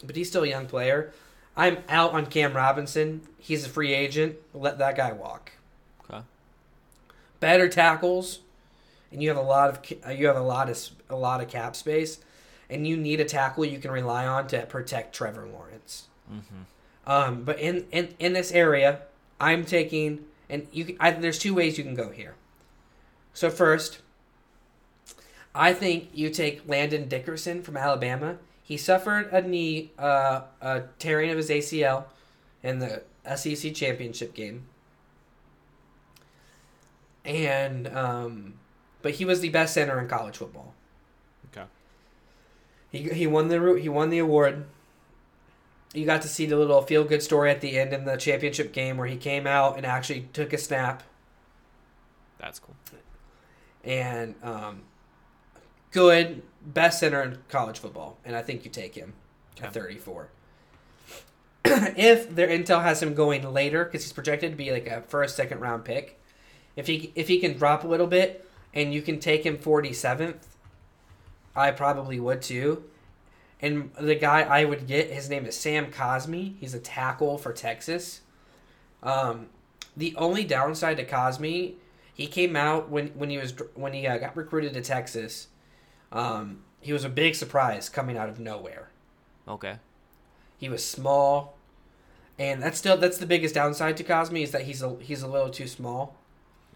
[0.03, 1.11] but he's still a young player.
[1.55, 3.21] I'm out on Cam Robinson.
[3.37, 4.37] He's a free agent.
[4.55, 5.51] Let that guy walk.
[6.09, 6.21] Okay.
[7.39, 8.39] Better tackles,
[9.11, 11.75] and you have a lot of you have a lot of a lot of cap
[11.75, 12.19] space,
[12.69, 16.07] and you need a tackle you can rely on to protect Trevor Lawrence.
[16.31, 17.11] Mm-hmm.
[17.11, 19.01] Um, but in, in in this area,
[19.39, 20.85] I'm taking and you.
[20.85, 22.35] Can, I, there's two ways you can go here.
[23.33, 23.99] So first,
[25.53, 28.37] I think you take Landon Dickerson from Alabama.
[28.61, 32.05] He suffered a knee, uh, a tearing of his ACL
[32.61, 33.03] in the
[33.35, 34.65] SEC championship game,
[37.25, 38.53] and um,
[39.01, 40.73] but he was the best center in college football.
[41.51, 41.65] Okay.
[42.91, 44.65] He he won the he won the award.
[45.93, 48.71] You got to see the little feel good story at the end in the championship
[48.73, 51.01] game where he came out and actually took a snap
[52.37, 52.75] That's cool.
[53.83, 54.81] and um,
[55.91, 59.13] good best center in college football, and I think you take him
[59.57, 59.65] Okay.
[59.67, 60.29] at 34.
[61.65, 65.35] if their intel has him going later, because he's projected to be like a first,
[65.35, 66.19] second round pick,
[66.75, 70.37] if he if he can drop a little bit and you can take him 47th,
[71.55, 72.83] I probably would too.
[73.61, 76.55] And the guy I would get, his name is Sam Cosmi.
[76.59, 78.21] He's a tackle for Texas.
[79.03, 79.47] Um,
[79.97, 81.73] the only downside to Cosmi,
[82.13, 85.47] he came out when when he was when he uh, got recruited to Texas.
[86.11, 88.89] Um, he was a big surprise coming out of nowhere.
[89.47, 89.75] Okay.
[90.57, 91.57] He was small,
[92.37, 95.27] and that's still that's the biggest downside to Cosmi is that he's a he's a
[95.27, 96.15] little too small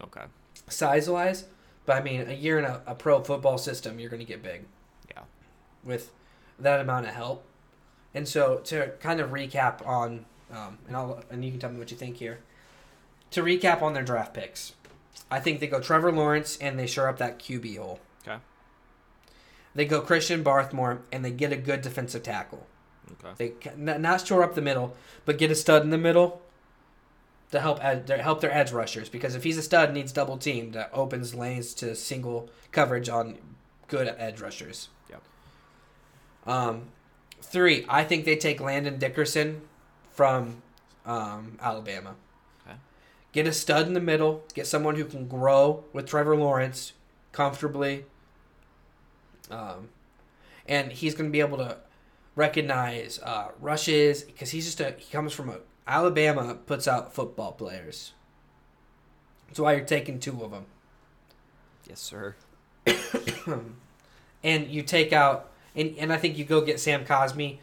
[0.02, 0.24] Okay.
[0.68, 1.44] size wise.
[1.86, 4.42] But I mean, a year in a, a pro football system, you're going to get
[4.42, 4.64] big.
[5.10, 5.22] Yeah.
[5.82, 6.10] With
[6.58, 7.44] that amount of help,
[8.14, 11.78] and so to kind of recap on, um, and I'll and you can tell me
[11.78, 12.40] what you think here.
[13.32, 14.74] To recap on their draft picks,
[15.30, 18.00] I think they go Trevor Lawrence and they shore up that QB hole.
[18.22, 18.38] Okay.
[19.74, 22.66] They go Christian Barmore and they get a good defensive tackle.
[23.24, 23.52] Okay.
[23.64, 26.40] They not shore up the middle, but get a stud in the middle
[27.54, 29.08] to help ed- to help their edge rushers.
[29.08, 33.38] Because if he's a stud, needs double teamed, that opens lanes to single coverage on
[33.86, 34.88] good edge rushers.
[35.08, 35.22] Yep.
[36.46, 36.82] Um,
[37.40, 39.62] three, I think they take Landon Dickerson
[40.10, 40.62] from
[41.06, 42.16] um, Alabama.
[42.66, 42.76] Okay.
[43.30, 44.42] Get a stud in the middle.
[44.52, 46.92] Get someone who can grow with Trevor Lawrence
[47.30, 48.04] comfortably.
[49.48, 49.90] Um,
[50.66, 51.76] and he's going to be able to
[52.34, 57.52] recognize uh, rushes because he's just a he comes from a Alabama puts out football
[57.52, 58.12] players.
[59.48, 60.66] That's why you're taking two of them,
[61.88, 62.34] Yes, sir.
[64.42, 67.58] and you take out and, and I think you go get Sam Cosmi,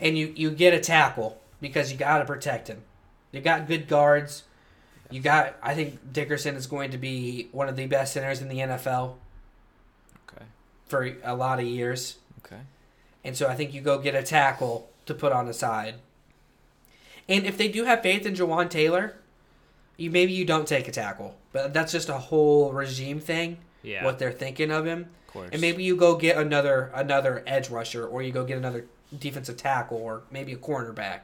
[0.00, 2.82] and you you get a tackle because you got to protect him.
[3.32, 4.44] You got good guards.
[5.10, 8.48] You got I think Dickerson is going to be one of the best centers in
[8.48, 9.14] the NFL
[10.28, 10.44] Okay.
[10.86, 12.18] for a lot of years.
[12.44, 12.60] Okay.
[13.24, 15.96] And so I think you go get a tackle to put on the side.
[17.28, 19.16] And if they do have faith in Jawaan Taylor,
[19.96, 21.36] you maybe you don't take a tackle.
[21.52, 24.04] But that's just a whole regime thing, Yeah.
[24.04, 25.08] what they're thinking of him.
[25.28, 25.50] Of course.
[25.52, 29.56] And maybe you go get another another edge rusher or you go get another defensive
[29.56, 31.20] tackle or maybe a cornerback.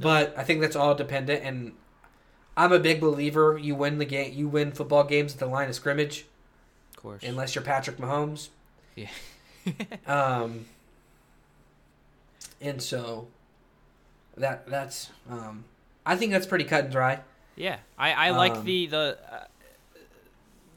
[0.00, 1.72] But I think that's all dependent and
[2.56, 5.68] I'm a big believer you win the game you win football games at the line
[5.68, 6.24] of scrimmage
[6.96, 7.22] Of course.
[7.22, 8.48] unless you're Patrick Mahomes.
[8.96, 9.08] Yeah.
[10.06, 10.66] Um,
[12.60, 13.28] and so
[14.36, 15.64] that that's um,
[16.04, 17.20] I think that's pretty cut and dry.
[17.56, 19.44] Yeah, I, I like Um, the the uh,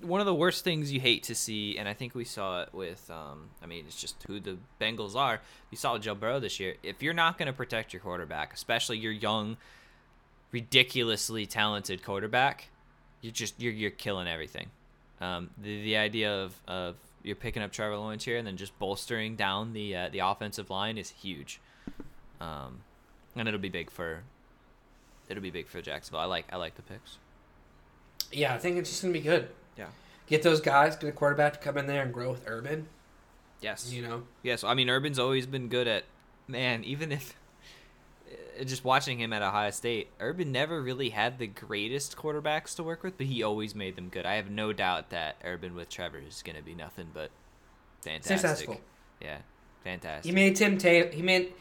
[0.02, 2.70] one of the worst things you hate to see, and I think we saw it
[2.74, 3.10] with.
[3.10, 5.42] Um, I mean, it's just who the Bengals are.
[5.72, 6.76] We saw with Joe Burrow this year.
[6.84, 9.58] If you're not going to protect your quarterback, especially your young,
[10.52, 12.70] ridiculously talented quarterback,
[13.22, 14.68] you're just you're you're killing everything.
[15.20, 18.78] Um, the the idea of of you're picking up Trevor Lawrence here and then just
[18.80, 21.60] bolstering down the uh, the offensive line is huge.
[22.40, 22.82] Um,
[23.40, 24.24] and it'll be big for
[25.30, 26.22] it'll be big for Jacksonville.
[26.22, 27.18] I like I like the picks.
[28.32, 29.50] Yeah, I think it's just gonna be good.
[29.78, 29.88] Yeah.
[30.28, 32.88] Get those guys, get a quarterback to come in there and grow with Urban.
[33.62, 33.92] Yes.
[33.92, 34.64] You know, Yes.
[34.64, 36.04] I mean, Urban's always been good at
[36.48, 36.84] man.
[36.84, 37.36] Even if
[38.60, 42.84] uh, just watching him at Ohio State, Urban never really had the greatest quarterbacks to
[42.84, 44.26] work with, but he always made them good.
[44.26, 47.32] I have no doubt that Urban with Trevor is going to be nothing but
[48.02, 48.38] fantastic.
[48.40, 48.82] successful.
[49.22, 49.38] Yeah,
[49.84, 50.30] fantastic.
[50.30, 51.54] He made Tim Ta- he made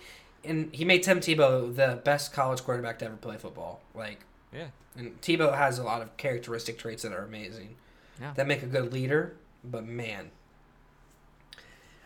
[0.46, 3.80] and he made Tim Tebow the best college quarterback to ever play football.
[3.94, 4.20] Like,
[4.52, 4.68] yeah.
[4.96, 7.76] and Tebow has a lot of characteristic traits that are amazing.
[8.20, 8.32] Yeah.
[8.34, 10.30] That make a good leader, but man.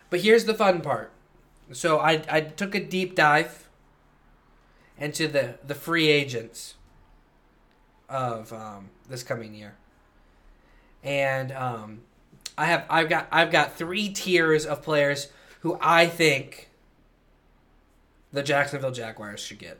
[0.09, 1.12] But here's the fun part.
[1.72, 3.68] So I I took a deep dive
[4.99, 6.74] into the the free agents
[8.09, 9.76] of um, this coming year,
[11.05, 12.01] and um,
[12.59, 15.28] I have I've got I've got three tiers of players
[15.61, 16.70] who I think
[18.33, 19.78] the Jacksonville Jaguars should get.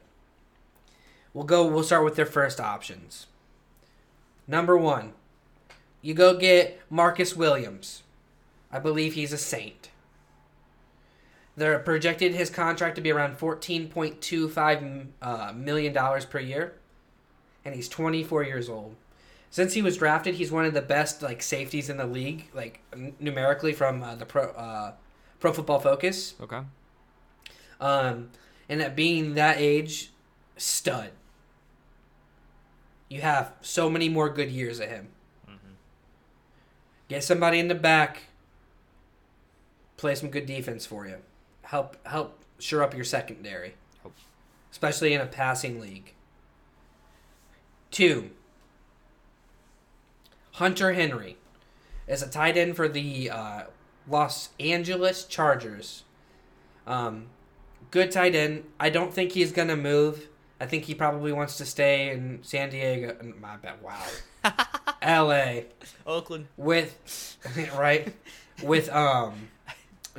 [1.32, 1.66] We'll go.
[1.66, 3.26] We'll start with their first options.
[4.48, 5.12] Number one,
[6.03, 8.03] you go get Marcus Williams.
[8.72, 9.90] I believe he's a Saint.
[11.57, 14.82] They're projected his contract to be around fourteen point two five
[15.20, 16.74] uh, million dollars per year,
[17.64, 18.96] and he's twenty four years old.
[19.51, 22.80] Since he was drafted, he's one of the best like safeties in the league, like
[23.18, 24.92] numerically from uh, the pro uh,
[25.38, 26.34] Pro Football Focus.
[26.40, 26.61] Okay.
[27.81, 28.31] Um,
[28.68, 30.11] and at being that age,
[30.57, 31.11] stud.
[33.09, 35.09] You have so many more good years of him.
[37.11, 38.22] Get somebody in the back.
[39.97, 41.16] Play some good defense for you.
[41.62, 43.74] Help help shore up your secondary,
[44.70, 46.14] especially in a passing league.
[47.91, 48.31] Two.
[50.53, 51.37] Hunter Henry
[52.07, 53.62] is a tight end for the uh,
[54.09, 56.05] Los Angeles Chargers.
[56.87, 57.26] Um,
[57.91, 58.64] good tight end.
[58.78, 60.28] I don't think he's gonna move.
[60.61, 63.16] I think he probably wants to stay in San Diego.
[63.41, 63.82] My bad.
[63.82, 64.03] Wow.
[65.03, 65.66] L.A.
[66.07, 66.47] Oakland.
[66.57, 67.36] with
[67.76, 68.12] right
[68.62, 69.49] with um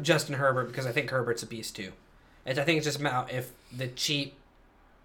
[0.01, 1.91] Justin Herbert because I think Herbert's a beast too.
[2.45, 4.33] And I think it's just about if the cheap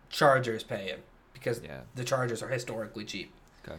[0.08, 1.00] Chargers pay him
[1.34, 1.80] because Yeah.
[1.94, 3.30] the Chargers are historically cheap.
[3.66, 3.76] Okay.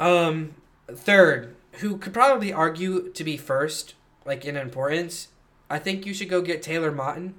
[0.00, 0.54] Um,
[0.90, 3.94] third, who could probably argue to be first,
[4.24, 5.28] like in importance,
[5.70, 7.34] I think you should go get Taylor Moton.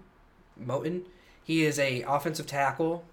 [0.62, 1.04] Moton,
[1.44, 3.06] he is a offensive tackle,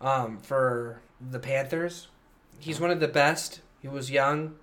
[0.00, 2.08] um, for the Panthers.
[2.58, 3.60] He's one of the best.
[3.80, 4.56] He was young,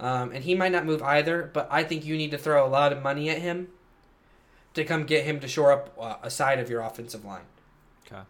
[0.00, 1.50] um, and he might not move either.
[1.52, 3.68] But I think you need to throw a lot of money at him
[4.74, 7.46] to come get him to shore up uh, a side of your offensive line.
[8.06, 8.22] Okay.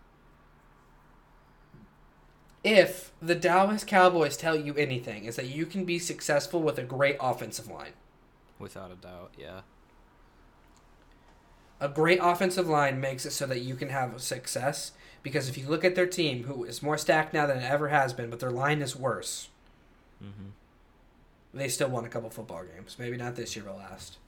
[2.64, 6.83] if the Dallas Cowboys tell you anything, is that you can be successful with a
[6.83, 7.93] great offensive line.
[8.59, 9.61] Without a doubt, yeah.
[11.81, 14.93] A great offensive line makes it so that you can have success.
[15.22, 17.89] Because if you look at their team, who is more stacked now than it ever
[17.89, 19.49] has been, but their line is worse,
[20.22, 20.49] Mm-hmm.
[21.55, 22.97] they still won a couple football games.
[22.99, 24.18] Maybe not this year, but last.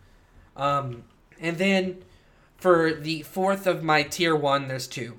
[0.56, 1.02] Um,
[1.40, 2.04] and then
[2.56, 5.18] for the fourth of my tier one, there's two.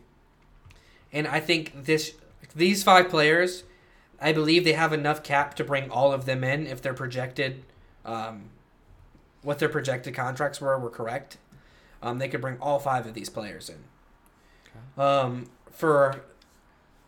[1.11, 2.13] And I think this
[2.55, 3.63] these five players,
[4.21, 7.63] I believe they have enough cap to bring all of them in if their projected,
[8.05, 8.43] um,
[9.41, 11.37] what their projected contracts were were correct.
[12.01, 13.83] Um, they could bring all five of these players in.
[15.01, 16.23] Um, for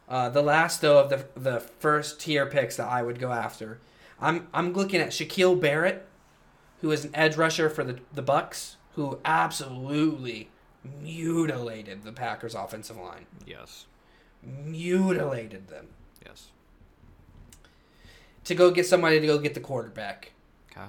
[0.08, 3.80] uh, the last though of the the first tier picks that I would go after,
[4.20, 6.06] I'm I'm looking at Shaquille Barrett,
[6.82, 10.50] who is an edge rusher for the the Bucs, who absolutely
[11.02, 13.86] mutilated the Packers offensive line, Yes.
[14.44, 15.88] mutilated them.
[16.26, 16.50] Yes.
[18.46, 20.34] To go get somebody to go get the quarterback,
[20.72, 20.88] Okay.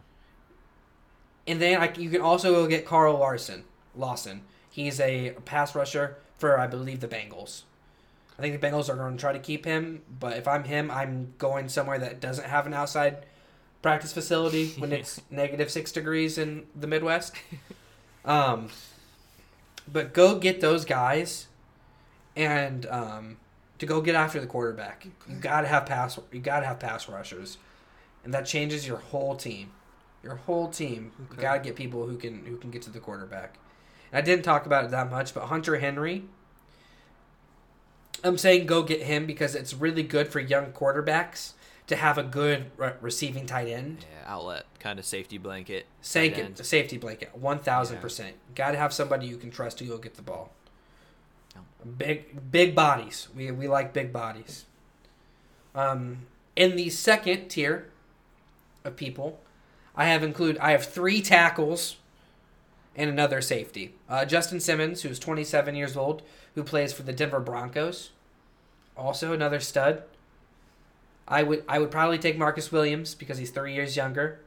[1.46, 3.64] and then I, you can also go get Carl Larson.
[3.96, 7.62] Lawson, he's a pass rusher for I believe the Bengals.
[8.38, 10.90] I think the Bengals are going to try to keep him, but if I'm him,
[10.90, 13.26] I'm going somewhere that doesn't have an outside
[13.80, 17.32] practice facility when it's negative six degrees in the Midwest.
[18.24, 18.68] Um,
[19.90, 21.46] but go get those guys,
[22.34, 23.36] and um,
[23.78, 26.18] to go get after the quarterback, you gotta have pass.
[26.32, 27.58] You gotta have pass rushers,
[28.24, 29.70] and that changes your whole team.
[30.22, 31.12] Your whole team.
[31.18, 31.42] You Okay.
[31.42, 33.56] gotta get people who can who can get to the quarterback.
[34.14, 36.24] I didn't talk about it that much, but Hunter Henry.
[38.22, 41.52] I'm saying go get him because it's really good for young quarterbacks
[41.88, 44.06] to have a good re- receiving tight end.
[44.10, 45.86] Yeah, outlet, kind of safety blanket.
[46.02, 48.36] Tight safety blanket, one thousand percent.
[48.54, 50.52] Got to have somebody you can trust to go get the ball.
[51.54, 51.62] No.
[51.98, 53.28] Big big bodies.
[53.36, 54.64] We we like big bodies.
[55.74, 57.90] Um, in the second tier
[58.84, 59.40] of people,
[59.96, 61.96] I have include I have three tackles
[62.96, 63.94] and another safety.
[64.08, 66.22] Uh, Justin Simmons, who's 27 years old,
[66.54, 68.10] who plays for the Denver Broncos,
[68.96, 70.02] also another stud.
[71.26, 74.40] I would I would probably take Marcus Williams because he's three years younger.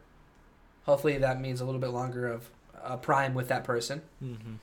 [0.86, 2.50] Hopefully that means a little bit longer of
[2.84, 4.02] a prime with that person.
[4.24, 4.54] Mm-hmm.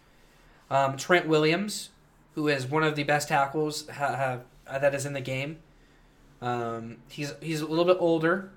[0.71, 1.91] Um, Trent Williams,
[2.35, 5.59] who is one of the best tackles ha- have, uh, that is in the game.
[6.41, 8.51] Um, he's he's a little bit older,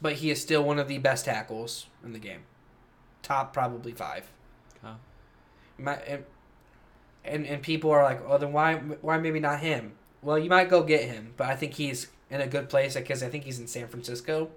[0.00, 2.42] but he is still one of the best tackles in the game.
[3.22, 4.30] Top probably five.
[5.78, 6.24] My, and,
[7.24, 9.92] and and people are like, oh, then why why maybe not him?
[10.22, 13.22] Well, you might go get him, but I think he's in a good place because
[13.22, 14.50] I think he's in San Francisco,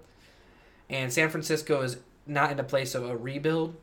[0.88, 3.74] and San Francisco is not in a place of a rebuild,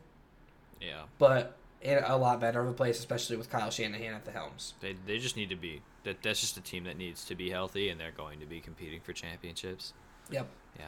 [0.80, 1.02] Yeah.
[1.18, 4.74] but in a lot better of a place, especially with Kyle Shanahan at the helms.
[4.80, 7.50] They, they just need to be that that's just a team that needs to be
[7.50, 9.92] healthy and they're going to be competing for championships.
[10.30, 10.46] Yep.
[10.78, 10.86] Yeah.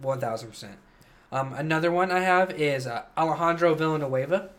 [0.00, 0.76] One thousand percent.
[1.32, 4.50] Um, another one I have is uh, Alejandro Villanueva,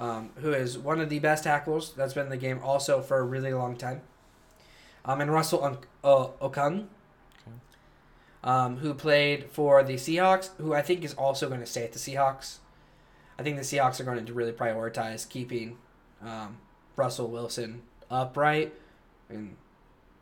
[0.00, 3.18] um, who is one of the best tackles that's been in the game also for
[3.18, 4.00] a really long time.
[5.04, 6.86] Um, and Russell Un- uh, Okung,
[8.42, 11.92] um, who played for the Seahawks, who I think is also going to stay at
[11.92, 12.56] the Seahawks.
[13.38, 15.78] I think the Seahawks are going to really prioritize keeping
[16.24, 16.58] um,
[16.96, 18.74] Russell Wilson upright,
[19.28, 19.56] and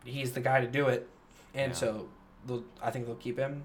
[0.05, 1.09] he's the guy to do it.
[1.55, 1.79] And Yeah.
[1.79, 2.09] so
[2.83, 3.65] I think they'll keep him.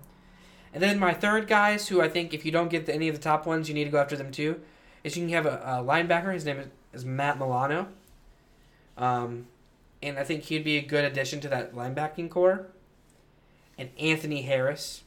[0.74, 3.16] And then my third guys, who I think if you don't get the, any of
[3.16, 4.60] the top ones, you need to go after them too,
[5.04, 6.34] is you can have a, a linebacker.
[6.34, 7.88] His name is, is Matt Milano.
[8.98, 9.48] Um,
[10.02, 12.68] and I think he'd be a good addition to that linebacking core.
[13.78, 15.04] And Anthony Harris,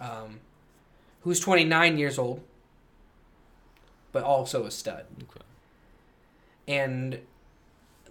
[0.00, 0.40] um,
[1.22, 2.42] who's 29 years old,
[4.12, 5.06] but also a stud.
[5.22, 5.44] Okay.
[6.68, 7.20] And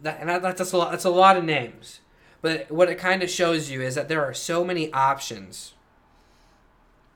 [0.02, 0.92] that and that, that's a lot.
[0.92, 2.00] That's a lot of names.
[2.42, 5.74] But what it kind of shows you is that there are so many options.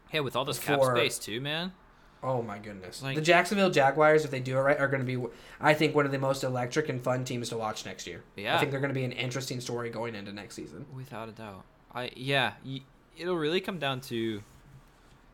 [0.10, 1.74] Hey, with all this cap For- space too, man.
[2.22, 3.02] Oh my goodness!
[3.02, 5.26] Like- the Jacksonville Jaguars, if they do it right, are going to be,
[5.62, 8.24] I think, one of the most electric and fun teams to watch next year.
[8.36, 10.86] Yeah, I think they're going to be an interesting story going into next season.
[10.96, 11.64] Without a doubt.
[11.94, 12.82] I yeah, y-
[13.18, 14.44] it'll really come down to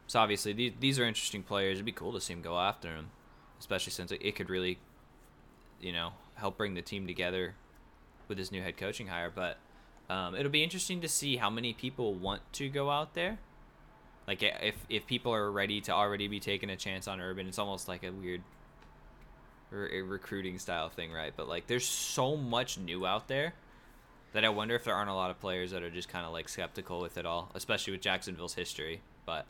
[0.08, 1.78] So obviously these these are interesting players.
[1.78, 3.10] It'd be cool to see him go after them,
[3.60, 4.78] especially since it, it could really,
[5.82, 7.56] you know, help bring the team together
[8.28, 9.32] with his new head coaching hire.
[9.34, 9.58] But
[10.10, 13.40] um, it'll be interesting to see how many people want to go out there.
[14.28, 17.60] Like if if people are ready to already be taking a chance on Urban, it's
[17.60, 18.42] almost like a weird
[19.70, 21.34] re- a recruiting style thing, right?
[21.36, 23.54] But like there's so much new out there
[24.34, 26.34] that I wonder if there aren't a lot of players that are just kind of
[26.34, 29.02] like skeptical with it all, especially with Jacksonville's history.
[29.26, 29.46] But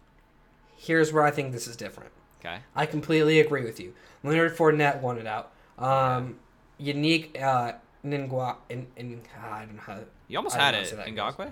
[0.77, 2.11] Here's where I think this is different.
[2.41, 3.93] okay, I completely agree with you.
[4.23, 5.51] Leonard Fournette won it out.
[5.79, 6.37] Um,
[6.77, 7.73] unique uh,
[8.05, 9.99] Ningua in, in I don't know how.
[10.27, 11.51] you almost had it, Ngakoue.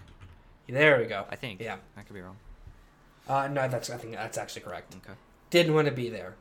[0.67, 1.25] There we go.
[1.29, 1.61] I think.
[1.61, 1.77] Yeah.
[1.97, 2.37] I could be wrong.
[3.27, 4.95] Uh, no, that's I think that's actually correct.
[4.95, 5.13] Okay.
[5.49, 6.35] Didn't want to be there.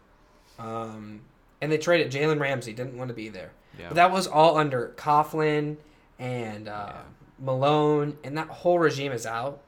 [0.59, 1.23] Um,
[1.61, 2.73] and they traded Jalen Ramsey.
[2.73, 3.53] Didn't want to be there.
[3.79, 3.89] Yeah.
[3.89, 5.77] But that was all under Coughlin
[6.19, 7.03] and uh, Yeah.
[7.45, 9.61] Marrone, and that whole regime is out.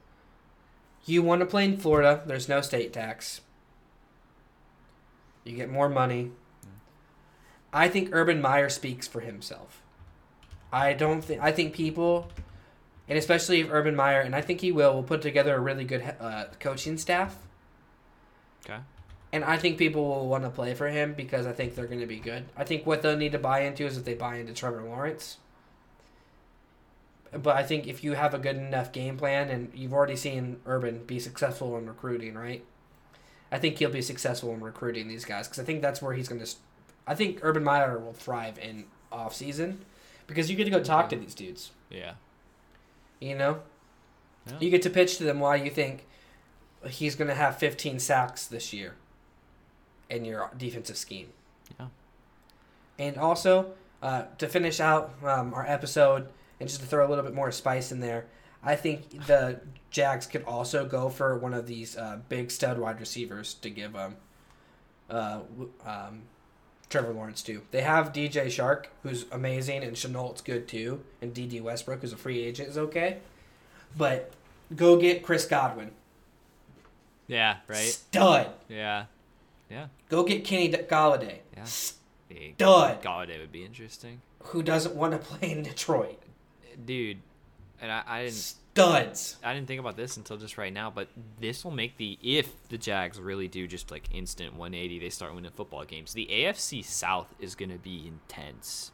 [1.07, 2.23] You want to play in Florida?
[2.27, 3.41] There's no state tax.
[5.45, 6.31] You get more money.
[7.73, 9.83] I think Urban Meyer speaks for himself.
[10.73, 11.43] I don't think.
[11.43, 12.31] I think people,
[13.09, 15.85] and especially if Urban Meyer, and I think he will, will put together a really
[15.85, 17.37] good uh, coaching staff.
[18.65, 18.79] okay.
[19.33, 22.01] And I think people will want to play for him because I think they're going
[22.01, 22.45] to be good.
[22.57, 25.39] I think what they'll need to buy into is if they buy into Trevor Lawrence.
[27.33, 30.61] But I think if you have a good enough game plan and you've already seen
[30.67, 32.65] Urban be successful in recruiting, right?
[33.51, 36.29] I think he'll be successful in recruiting these guys because I think that's where he's
[36.29, 36.55] going to.
[37.07, 39.85] I think Urban Meyer will thrive in off season
[40.27, 41.73] because you get to go talk to these dudes.
[41.91, 42.13] Yeah.
[43.25, 43.61] You know,
[44.47, 44.59] Yeah.
[44.61, 46.07] you get to pitch to them why you think
[46.87, 48.97] he's going to have 15 sacks this year
[50.11, 51.33] in your defensive scheme.
[51.81, 51.87] Yeah.
[52.99, 53.73] And also,
[54.03, 56.29] uh, to finish out um, our episode
[56.61, 58.27] and just to throw a little bit more spice in there,
[58.63, 59.61] I think the
[59.91, 63.97] Jags could also go for one of these uh, big stud wide receivers to give
[63.97, 64.17] um,
[65.09, 65.41] uh,
[65.87, 66.23] um,
[66.95, 67.63] Trevor Lawrence too.
[67.73, 72.17] They have DJ Chark, who's amazing, and Shenault's good too, and Dede Westbrook, who's a
[72.17, 73.17] free agent, is okay.
[73.99, 74.31] But
[74.77, 75.91] go get Chris Godwin.
[77.27, 77.57] Yeah.
[77.67, 77.79] Right.
[77.79, 78.51] Stud.
[78.69, 79.07] Yeah.
[79.69, 79.89] Yeah.
[80.09, 81.39] Go get Kenny Golladay.
[81.57, 81.65] Yeah.
[81.65, 83.03] Stud.
[83.03, 86.23] Golladay would be interesting, Who doesn't want to play in Detroit?
[86.87, 87.19] dude.
[87.81, 88.55] And I, I didn't.
[88.75, 89.37] Studs.
[89.45, 91.09] I didn't think about this until just right now, but
[91.41, 95.33] this will make the if the Jags really do just like instant 180, they start
[95.35, 96.13] winning football games.
[96.13, 98.91] The AFC South is gonna be intense.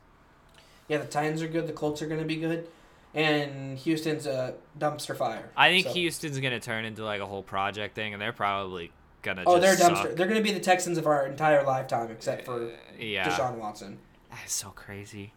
[0.89, 1.67] Yeah, the Titans are good.
[1.67, 2.67] The Colts are going to be good.
[3.15, 5.49] And Houston's a dumpster fire.
[5.57, 8.91] I think So- Houston's gonna turn into like a whole project thing, and they're probably
[9.23, 9.45] gonna.
[9.47, 9.97] Oh, they're dumpster.
[10.03, 10.17] suck.
[10.17, 13.29] They're going to be the Texans of our entire lifetime, except for Uh, yeah.
[13.29, 13.99] Deshaun Watson.
[14.31, 15.33] That's so crazy.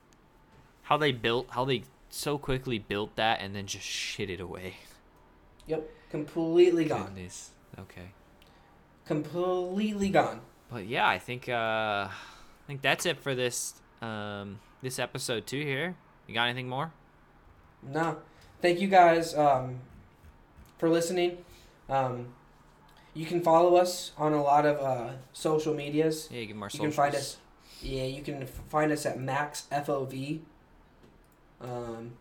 [0.83, 1.83] How they built, how they
[2.13, 4.75] so quickly built that, and then just shit it away.
[5.65, 7.05] Yep, completely gone.
[7.07, 7.51] Goodness.
[7.79, 8.11] Okay.
[9.05, 10.41] Completely gone.
[10.71, 12.11] But yeah, I think uh, I
[12.67, 15.95] think that's it for this um this episode two here.
[16.27, 16.91] You got anything more?
[17.81, 18.17] No,
[18.61, 19.79] thank you guys um,
[20.77, 21.39] for listening.
[21.89, 22.27] Um,
[23.13, 26.29] you can follow us on a lot of uh, social medias.
[26.31, 26.69] Yeah, you get more.
[26.71, 27.37] You can find us.
[27.81, 30.41] Yeah, you can find us at Max FOV.
[31.63, 32.13] Um,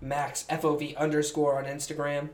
[0.00, 2.30] Max FOV underscore on Instagram.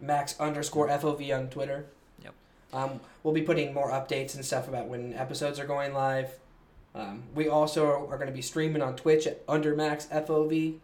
[0.00, 1.86] Max underscore FOV on Twitter.
[2.22, 2.34] Yep.
[2.72, 6.38] Um, we'll be putting more updates and stuff about when episodes are going live.
[6.94, 10.78] Um, we also are going to be streaming on Twitch at under Max FOV.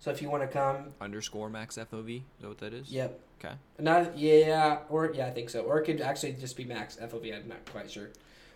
[0.00, 2.16] So if you want to come, underscore max FOV.
[2.16, 2.90] Is that what that is?
[2.90, 3.20] yep.
[3.42, 3.54] Okay.
[3.78, 5.62] Not yeah, or yeah, I think so.
[5.62, 7.34] Or it could actually just be Max FOV.
[7.34, 8.10] I'm not quite sure,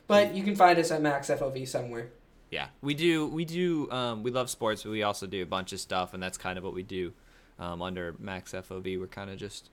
[0.07, 2.09] but you can find us at Max FOV somewhere.
[2.51, 3.27] Yeah, we do.
[3.27, 3.91] We do.
[3.91, 6.59] Um, we love sports, but we also do a bunch of stuff, and that's kind
[6.59, 7.13] of what we do.
[7.59, 9.71] Um, under Max FOV, we're kind of just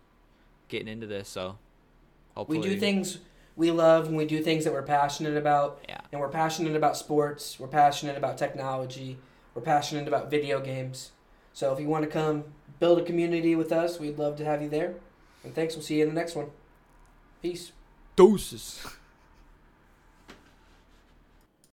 [0.67, 1.29] getting into this.
[1.29, 1.57] So
[2.33, 3.19] hopefully, We do things
[3.55, 5.79] we love and we do things that we're passionate about.
[5.87, 6.01] Yeah.
[6.11, 7.59] And we're passionate about sports.
[7.59, 9.17] We're passionate about technology.
[9.53, 11.11] We're passionate about video games.
[11.53, 12.43] So if you want to come
[12.79, 14.95] build a community with us, we'd love to have you there.
[15.43, 15.75] And thanks.
[15.75, 16.47] We'll see you in the next one.
[17.41, 17.71] Peace.
[18.15, 18.85] Doses.